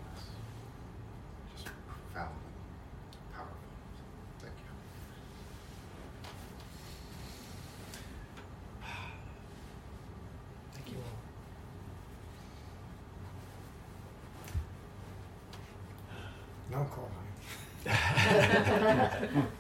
[2.13, 2.35] Just profoundly
[3.33, 3.55] powerful.
[4.41, 4.69] Thank you.
[10.73, 10.97] Thank you
[16.71, 16.79] all.
[16.79, 17.11] No call.
[17.85, 19.41] Yeah.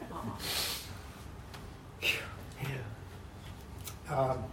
[4.09, 4.43] Um,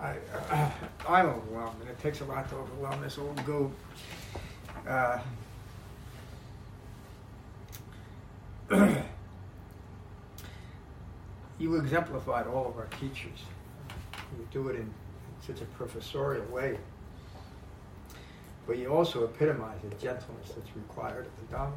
[0.00, 0.16] I,
[0.50, 0.70] uh,
[1.06, 3.72] I'm overwhelmed, and it takes a lot to overwhelm this old goat.
[4.88, 5.20] Uh,
[11.58, 13.40] you exemplified all of our teachers.
[14.38, 14.90] You do it in
[15.46, 16.78] such a professorial way.
[18.66, 21.72] But you also epitomize the gentleness that's required of the Dhamma.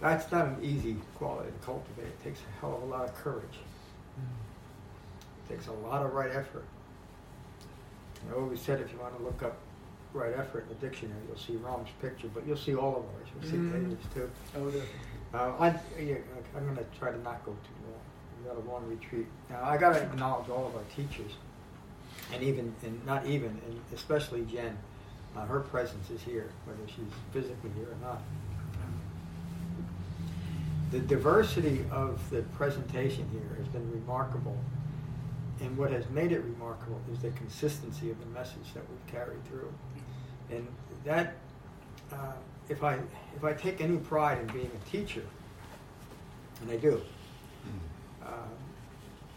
[0.00, 2.06] That's not an easy quality to cultivate.
[2.06, 3.60] It takes a hell of a lot of courage.
[4.18, 4.51] It
[5.48, 6.64] takes a lot of right effort.
[8.30, 9.56] I always said if you want to look up
[10.14, 13.28] right effort in the dictionary, you'll see Ram's picture, but you'll see all of ours.
[13.34, 13.72] You'll see Mhm.
[13.72, 14.30] David's too.
[14.56, 14.88] Oh, definitely.
[15.34, 16.16] Uh, I, yeah,
[16.56, 18.00] I'm going to try to not go too long.
[18.38, 19.26] We've got a long retreat.
[19.50, 21.32] Now I got to acknowledge all of our teachers,
[22.32, 24.76] and even and not even and especially Jen.
[25.34, 28.20] Uh, her presence is here, whether she's physically here or not.
[30.90, 34.58] The diversity of the presentation here has been remarkable,
[35.62, 39.44] and what has made it remarkable is the consistency of the message that we've carried
[39.46, 39.72] through,
[40.50, 40.66] and
[41.04, 41.36] that.
[42.12, 42.32] Uh,
[42.68, 42.98] if I
[43.36, 45.24] if I take any pride in being a teacher,
[46.60, 47.00] and I do,
[48.24, 48.32] um,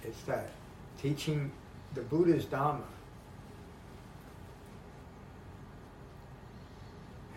[0.03, 0.51] it's that
[1.01, 1.51] teaching
[1.93, 2.83] the Buddha's Dharma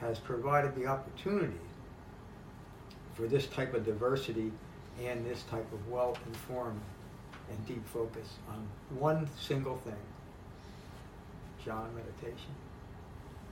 [0.00, 1.58] has provided the opportunity
[3.14, 4.52] for this type of diversity
[5.02, 6.80] and this type of well-informed
[7.50, 8.66] and deep focus on
[8.98, 9.94] one single thing,
[11.64, 12.52] jhana meditation.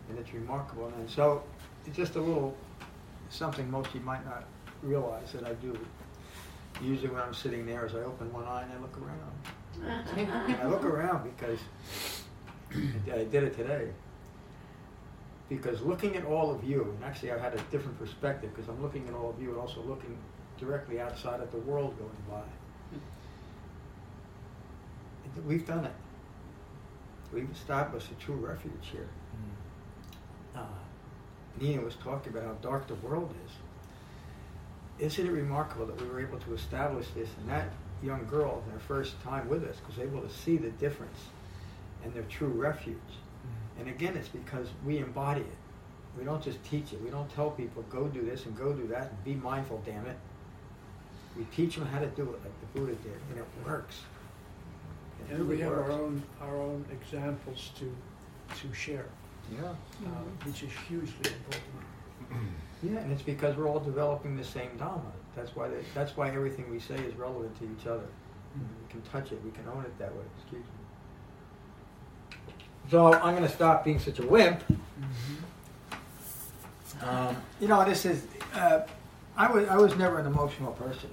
[0.08, 0.86] And it's remarkable.
[0.96, 1.42] And so
[1.86, 2.56] it's just a little
[3.30, 4.44] something most of you might not
[4.82, 5.76] realize that I do.
[6.82, 10.60] Usually when I'm sitting there, as I open one eye and I look around.
[10.60, 11.58] I look around because
[13.12, 13.88] I did it today.
[15.48, 18.82] Because looking at all of you, and actually I've had a different perspective because I'm
[18.82, 20.16] looking at all of you and also looking
[20.58, 22.42] directly outside at the world going by.
[25.44, 25.92] We've done it.
[27.32, 29.08] We've established a true refuge here.
[30.54, 30.60] Uh,
[31.60, 33.52] Nina was talking about how dark the world is.
[34.98, 37.68] Isn't it remarkable that we were able to establish this and that
[38.02, 41.18] young girl, their first time with us, was able to see the difference
[42.04, 42.96] and their true refuge.
[43.78, 45.56] And again, it's because we embody it.
[46.16, 47.02] We don't just teach it.
[47.02, 50.06] We don't tell people, go do this and go do that and be mindful, damn
[50.06, 50.16] it.
[51.36, 53.96] We teach them how to do it like the Buddha did, and it works.
[55.28, 57.94] It And we have our own, our own examples to,
[58.60, 59.06] to share.
[59.52, 59.68] Yeah.
[59.68, 60.08] uh,
[60.44, 61.62] Which is hugely important.
[62.82, 65.00] Yeah, and it's because we're all developing the same Dhamma.
[65.34, 68.04] That's why they, that's why everything we say is relevant to each other.
[68.54, 69.40] We can touch it.
[69.42, 70.22] We can own it that way.
[70.42, 70.68] Excuse me.
[72.90, 74.62] So I'm going to stop being such a wimp.
[77.02, 78.26] Um, you know, this is.
[78.54, 78.80] Uh,
[79.36, 81.10] I was I was never an emotional person,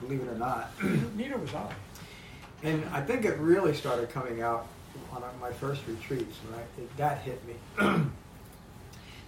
[0.00, 0.70] believe it or not.
[1.16, 1.72] Neither was I.
[2.64, 4.66] And I think it really started coming out
[5.12, 7.54] on my first retreats, I, it, that hit me.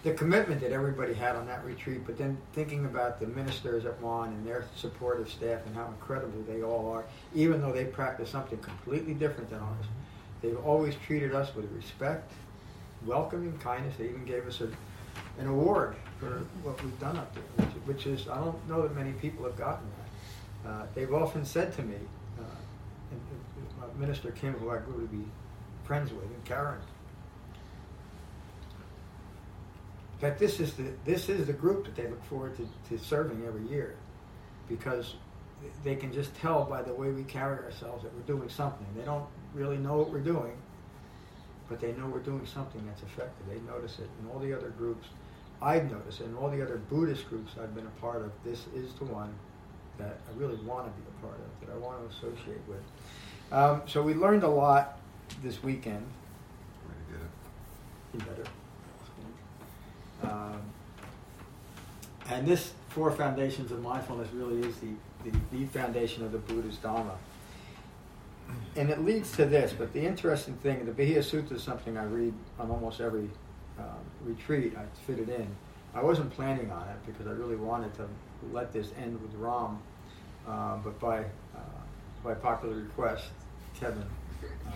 [0.02, 4.00] the commitment that everybody had on that retreat, but then thinking about the ministers at
[4.00, 8.30] Juan and their supportive staff and how incredible they all are, even though they practice
[8.30, 9.86] something completely different than ours.
[10.42, 12.30] They've always treated us with respect,
[13.04, 13.96] welcoming kindness.
[13.98, 14.68] They even gave us a,
[15.40, 18.94] an award for what we've done up there, which, which is, I don't know that
[18.94, 19.86] many people have gotten
[20.62, 20.70] that.
[20.70, 21.96] Uh, they've often said to me,
[22.38, 22.42] uh,
[23.10, 25.24] and, and, uh, Minister Kim, who I grew to be
[25.84, 26.80] friends with, and Karen,
[30.20, 33.44] that this is the this is the group that they look forward to, to serving
[33.46, 33.96] every year,
[34.68, 35.14] because
[35.84, 38.86] they can just tell by the way we carry ourselves that we're doing something.
[38.96, 40.52] They don't really know what we're doing,
[41.68, 43.46] but they know we're doing something that's effective.
[43.48, 44.08] They notice it.
[44.20, 45.08] And all the other groups,
[45.62, 46.20] I've noticed.
[46.20, 49.34] And all the other Buddhist groups I've been a part of, this is the one
[49.98, 52.82] that I really want to be a part of, that I want to associate with.
[53.52, 54.98] Um, so we learned a lot
[55.42, 56.04] this weekend.
[56.86, 57.30] Way to get it.
[58.14, 58.50] You better.
[60.24, 60.62] Um,
[62.28, 64.88] and this four foundations of mindfulness really is the,
[65.24, 67.16] the, the foundation of the Buddha's Dharma.
[68.76, 72.04] And it leads to this, but the interesting thing, the Bahia Sutta is something I
[72.04, 73.28] read on almost every
[73.78, 73.84] um,
[74.24, 74.74] retreat.
[74.76, 75.48] I fit it in.
[75.94, 78.06] I wasn't planning on it because I really wanted to
[78.52, 79.78] let this end with Ram,
[80.46, 81.60] uh, but by uh,
[82.26, 83.26] by popular request,
[83.78, 84.04] Kevin,
[84.42, 84.70] uh,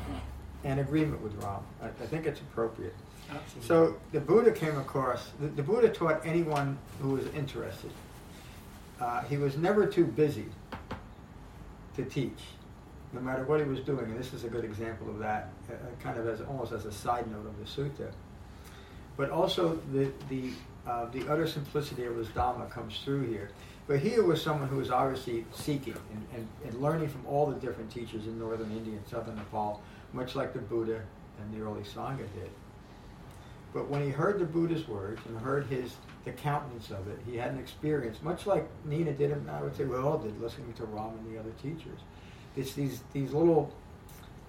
[0.63, 2.95] and agreement with Ram, I, I think it's appropriate.
[3.29, 3.69] Absolutely.
[3.69, 7.91] So the Buddha came across, the, the Buddha taught anyone who was interested.
[9.01, 10.47] Uh, he was never too busy
[11.97, 12.39] to teach,
[13.13, 14.05] no matter what he was doing.
[14.05, 16.93] And this is a good example of that, uh, kind of as almost as a
[16.93, 18.13] side note of the sutta.
[19.17, 20.53] But also the the
[20.87, 23.51] uh, the utter simplicity of his Dhamma comes through here.
[23.91, 27.59] But here was someone who was obviously seeking and, and, and learning from all the
[27.59, 29.83] different teachers in northern India and southern Nepal,
[30.13, 31.03] much like the Buddha
[31.41, 32.51] and the early Sangha did.
[33.75, 37.37] But when he heard the Buddha's words and heard his the countenance of it, he
[37.37, 40.73] had an experience, much like Nina did, and I would say we all did, listening
[40.75, 41.99] to Ram and the other teachers.
[42.57, 43.75] It's these these little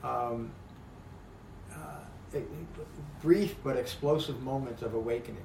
[0.03, 0.51] um,
[1.73, 2.37] uh,
[3.23, 5.41] brief but explosive moments of awakening,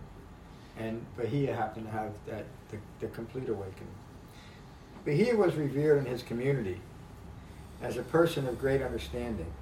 [0.78, 3.94] and Bahia happened to have that the, the complete awakening.
[5.04, 6.80] Bahia was revered in his community
[7.80, 9.52] as a person of great understanding.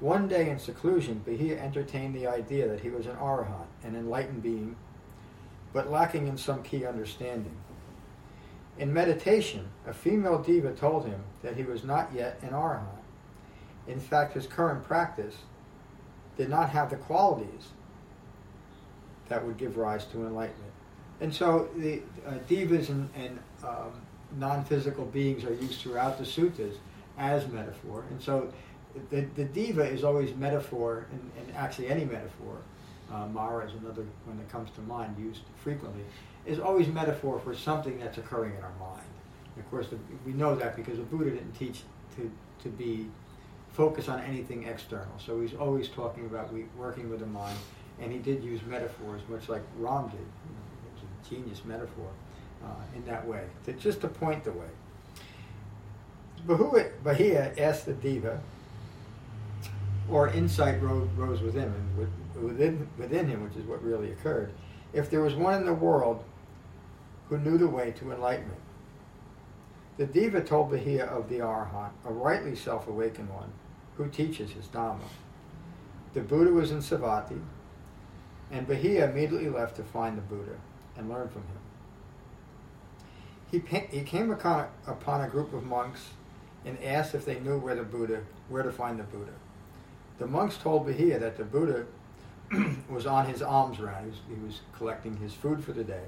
[0.00, 4.42] One day in seclusion, Bahia entertained the idea that he was an arahant, an enlightened
[4.42, 4.76] being,
[5.72, 7.56] but lacking in some key understanding.
[8.76, 13.02] In meditation, a female deva told him that he was not yet an arahant.
[13.86, 15.36] In fact, his current practice
[16.36, 17.68] did not have the qualities
[19.28, 20.72] that would give rise to enlightenment.
[21.20, 23.92] And so the uh, devas and, and um,
[24.38, 26.74] non-physical beings are used throughout the suttas
[27.18, 28.04] as metaphor.
[28.10, 28.52] And so
[29.10, 32.58] the, the deva is always metaphor, and, and actually any metaphor,
[33.12, 36.02] uh, Mara is another one that comes to mind, used frequently,
[36.46, 39.06] is always metaphor for something that's occurring in our mind.
[39.54, 41.82] And of course, the, we know that because the Buddha didn't teach
[42.16, 42.30] to,
[42.62, 43.06] to be
[43.72, 45.18] focused on anything external.
[45.24, 47.56] So he's always talking about we, working with the mind,
[48.00, 50.18] and he did use metaphors, much like Ram did.
[50.18, 52.08] You know, it was a genius metaphor
[52.64, 54.66] uh, in that way, to, just to point the way.
[57.02, 58.40] Bahia asked the deva,
[60.10, 62.10] or insight rose, within him,
[62.42, 64.52] within, within him, which is what really occurred,
[64.92, 66.22] if there was one in the world
[67.28, 68.60] who knew the way to enlightenment.
[69.96, 73.52] The Deva told Bahia of the Arhat, a rightly self-awakened one,
[73.96, 74.98] who teaches his Dhamma.
[76.12, 77.40] The Buddha was in Savatthi,
[78.54, 80.56] and Bahia immediately left to find the Buddha
[80.96, 81.58] and learn from him.
[83.50, 86.10] He, he came upon a group of monks
[86.64, 89.32] and asked if they knew where the Buddha, where to find the Buddha.
[90.18, 91.84] The monks told Bahia that the Buddha
[92.88, 94.04] was on his alms round.
[94.04, 96.04] He was, he was collecting his food for the day.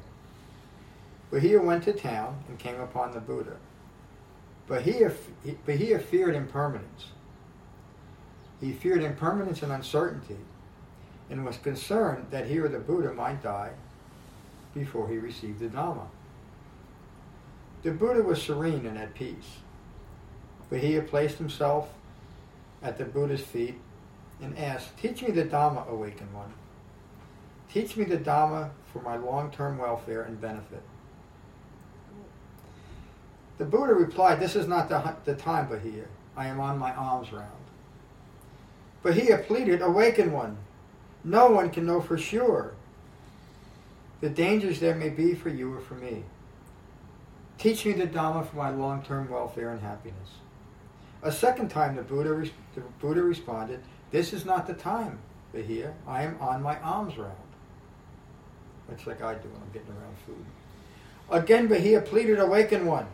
[1.32, 3.56] Bahia went to town and came upon the Buddha.
[4.68, 5.12] Bahia,
[5.66, 7.06] Bahia feared impermanence.
[8.60, 10.38] He feared impermanence and uncertainty
[11.30, 13.72] and was concerned that he or the Buddha might die
[14.74, 16.06] before he received the Dhamma.
[17.82, 19.58] The Buddha was serene and at peace.
[20.70, 21.88] Bahia placed himself
[22.82, 23.76] at the Buddha's feet
[24.40, 26.52] and asked, Teach me the Dhamma, awakened one.
[27.72, 30.82] Teach me the Dhamma for my long-term welfare and benefit.
[33.58, 36.04] The Buddha replied, This is not the, the time, Bahia.
[36.36, 37.50] I am on my alms round.
[39.02, 40.58] Bahia pleaded, Awaken one.
[41.26, 42.74] No one can know for sure
[44.20, 46.22] the dangers there may be for you or for me.
[47.58, 50.38] Teach me the Dhamma for my long-term welfare and happiness.
[51.24, 53.80] A second time the Buddha, the Buddha responded,
[54.12, 55.18] This is not the time,
[55.52, 55.94] Bahia.
[56.06, 57.34] I am on my alms round.
[58.88, 60.44] Much like I do when I'm getting around food.
[61.28, 63.08] Again Bahia pleaded, Awaken one.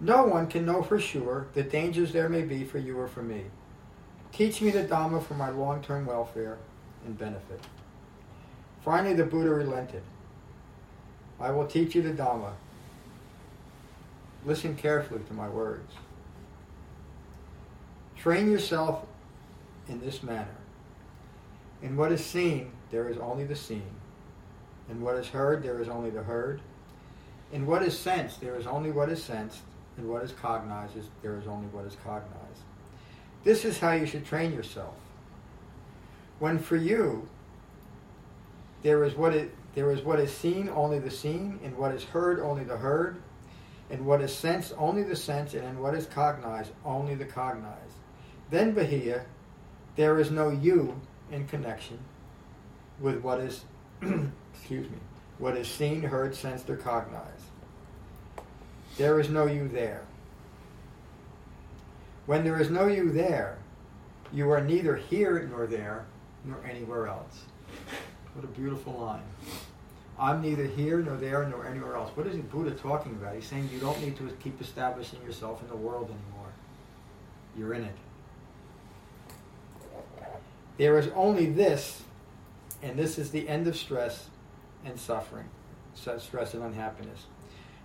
[0.00, 3.22] No one can know for sure the dangers there may be for you or for
[3.22, 3.44] me.
[4.32, 6.58] Teach me the Dhamma for my long-term welfare
[7.06, 7.60] and benefit.
[8.84, 10.02] Finally the Buddha relented.
[11.40, 12.52] I will teach you the Dhamma
[14.44, 15.92] Listen carefully to my words.
[18.16, 19.04] Train yourself
[19.88, 20.56] in this manner.
[21.82, 23.90] In what is seen, there is only the seen.
[24.88, 26.60] In what is heard, there is only the heard.
[27.52, 29.60] In what is sensed, there is only what is sensed.
[29.96, 32.62] In what is cognized, there is only what is cognized.
[33.44, 34.94] This is how you should train yourself.
[36.38, 37.28] When for you,
[38.82, 42.04] there is what it, there is what is seen, only the seen, and what is
[42.04, 43.20] heard, only the heard,
[43.90, 47.94] and what is sensed, only the sense, and in what is cognized, only the cognized.
[48.50, 49.24] Then, Bahia,
[49.96, 51.98] there is no you in connection
[53.00, 53.64] with what is,
[54.02, 54.98] excuse me,
[55.38, 57.44] what is seen, heard, sensed, or cognized.
[58.96, 60.02] There is no you there.
[62.26, 63.58] When there is no you there,
[64.32, 66.06] you are neither here nor there,
[66.48, 67.44] nor anywhere else.
[68.34, 69.22] What a beautiful line.
[70.18, 72.10] I'm neither here nor there nor anywhere else.
[72.16, 73.34] What is the Buddha talking about?
[73.36, 76.52] He's saying you don't need to keep establishing yourself in the world anymore.
[77.56, 77.94] You're in it.
[80.76, 82.02] There is only this,
[82.82, 84.28] and this is the end of stress
[84.84, 85.48] and suffering,
[85.94, 87.26] stress and unhappiness.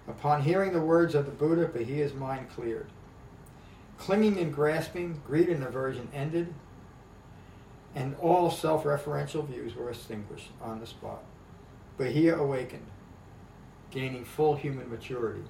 [0.07, 2.88] Upon hearing the words of the Buddha, Bahia's mind cleared.
[3.97, 6.53] Clinging and grasping, greed and aversion ended,
[7.95, 11.23] and all self-referential views were extinguished on the spot.
[11.97, 12.85] Bahia awakened,
[13.91, 15.43] gaining full human maturity,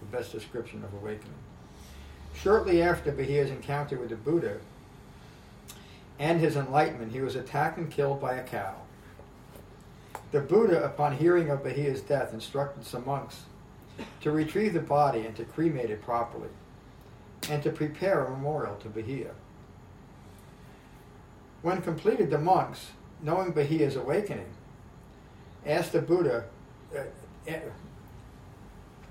[0.00, 1.32] the best description of awakening.
[2.34, 4.58] Shortly after Bahia's encounter with the Buddha
[6.18, 8.74] and his enlightenment, he was attacked and killed by a cow.
[10.32, 13.44] The Buddha, upon hearing of Bahia's death, instructed some monks
[14.20, 16.50] to retrieve the body and to cremate it properly,
[17.48, 19.30] and to prepare a memorial to Bahia.
[21.66, 24.46] When completed, the monks, knowing Bahia's awakening,
[25.66, 26.44] asked the Buddha,
[26.96, 27.52] uh,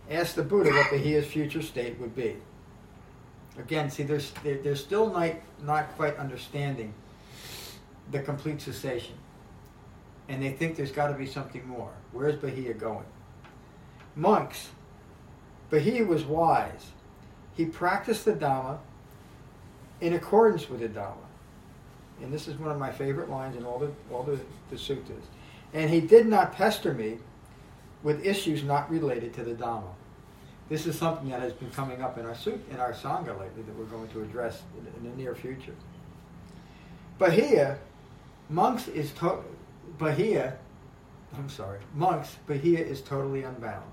[0.10, 2.38] asked the Buddha what Bahia's future state would be.
[3.60, 5.32] Again, see, there's they're still not
[5.64, 6.94] not quite understanding
[8.10, 9.16] the complete cessation,
[10.30, 11.92] and they think there's got to be something more.
[12.14, 13.10] Where's Bahia going?
[14.16, 14.70] Monks,
[15.70, 16.92] Bahia was wise.
[17.58, 18.78] He practiced the Dhamma
[20.00, 21.26] in accordance with the Dhamma.
[22.22, 24.40] And this is one of my favorite lines in all the all the,
[24.70, 25.24] the suttas.
[25.74, 27.18] And he did not pester me
[28.04, 29.92] with issues not related to the Dhamma.
[30.70, 33.64] This is something that has been coming up in our sut, in our sangha lately
[33.64, 35.76] that we're going to address in, in the near future.
[37.20, 37.78] Bahia,
[38.50, 39.40] monks is to,
[39.98, 40.58] Bahia,
[41.38, 43.86] I'm sorry, monks, Bahia is totally unbound.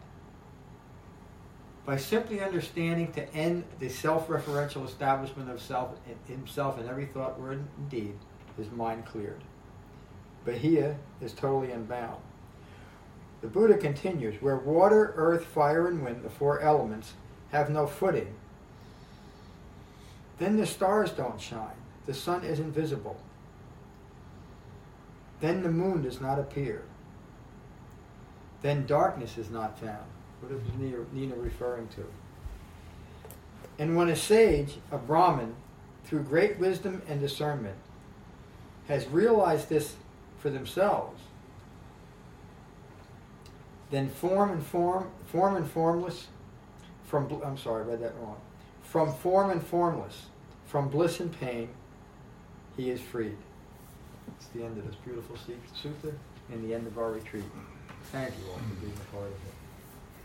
[1.84, 7.40] By simply understanding to end the self-referential establishment of self in himself in every thought,
[7.40, 8.14] word, and deed,
[8.56, 9.42] his mind cleared.
[10.44, 12.20] Bahia is totally unbound.
[13.40, 17.14] The Buddha continues, where water, earth, fire, and wind, the four elements,
[17.50, 18.32] have no footing,
[20.38, 21.76] then the stars don't shine,
[22.06, 23.16] the sun is invisible,
[25.40, 26.82] then the moon does not appear,
[28.62, 30.06] then darkness is not found.
[30.42, 32.04] What is Nina referring to?
[33.78, 35.54] And when a sage, a Brahmin,
[36.04, 37.76] through great wisdom and discernment,
[38.88, 39.94] has realized this
[40.38, 41.22] for themselves,
[43.92, 46.26] then form and form, form and formless,
[47.06, 48.36] from I'm sorry, I read that wrong.
[48.82, 50.26] From form and formless,
[50.66, 51.68] from bliss and pain,
[52.76, 53.36] he is freed.
[54.36, 56.12] It's the end of this beautiful sutta
[56.50, 57.44] and the end of our retreat.
[58.10, 59.61] Thank you all for being a part of it.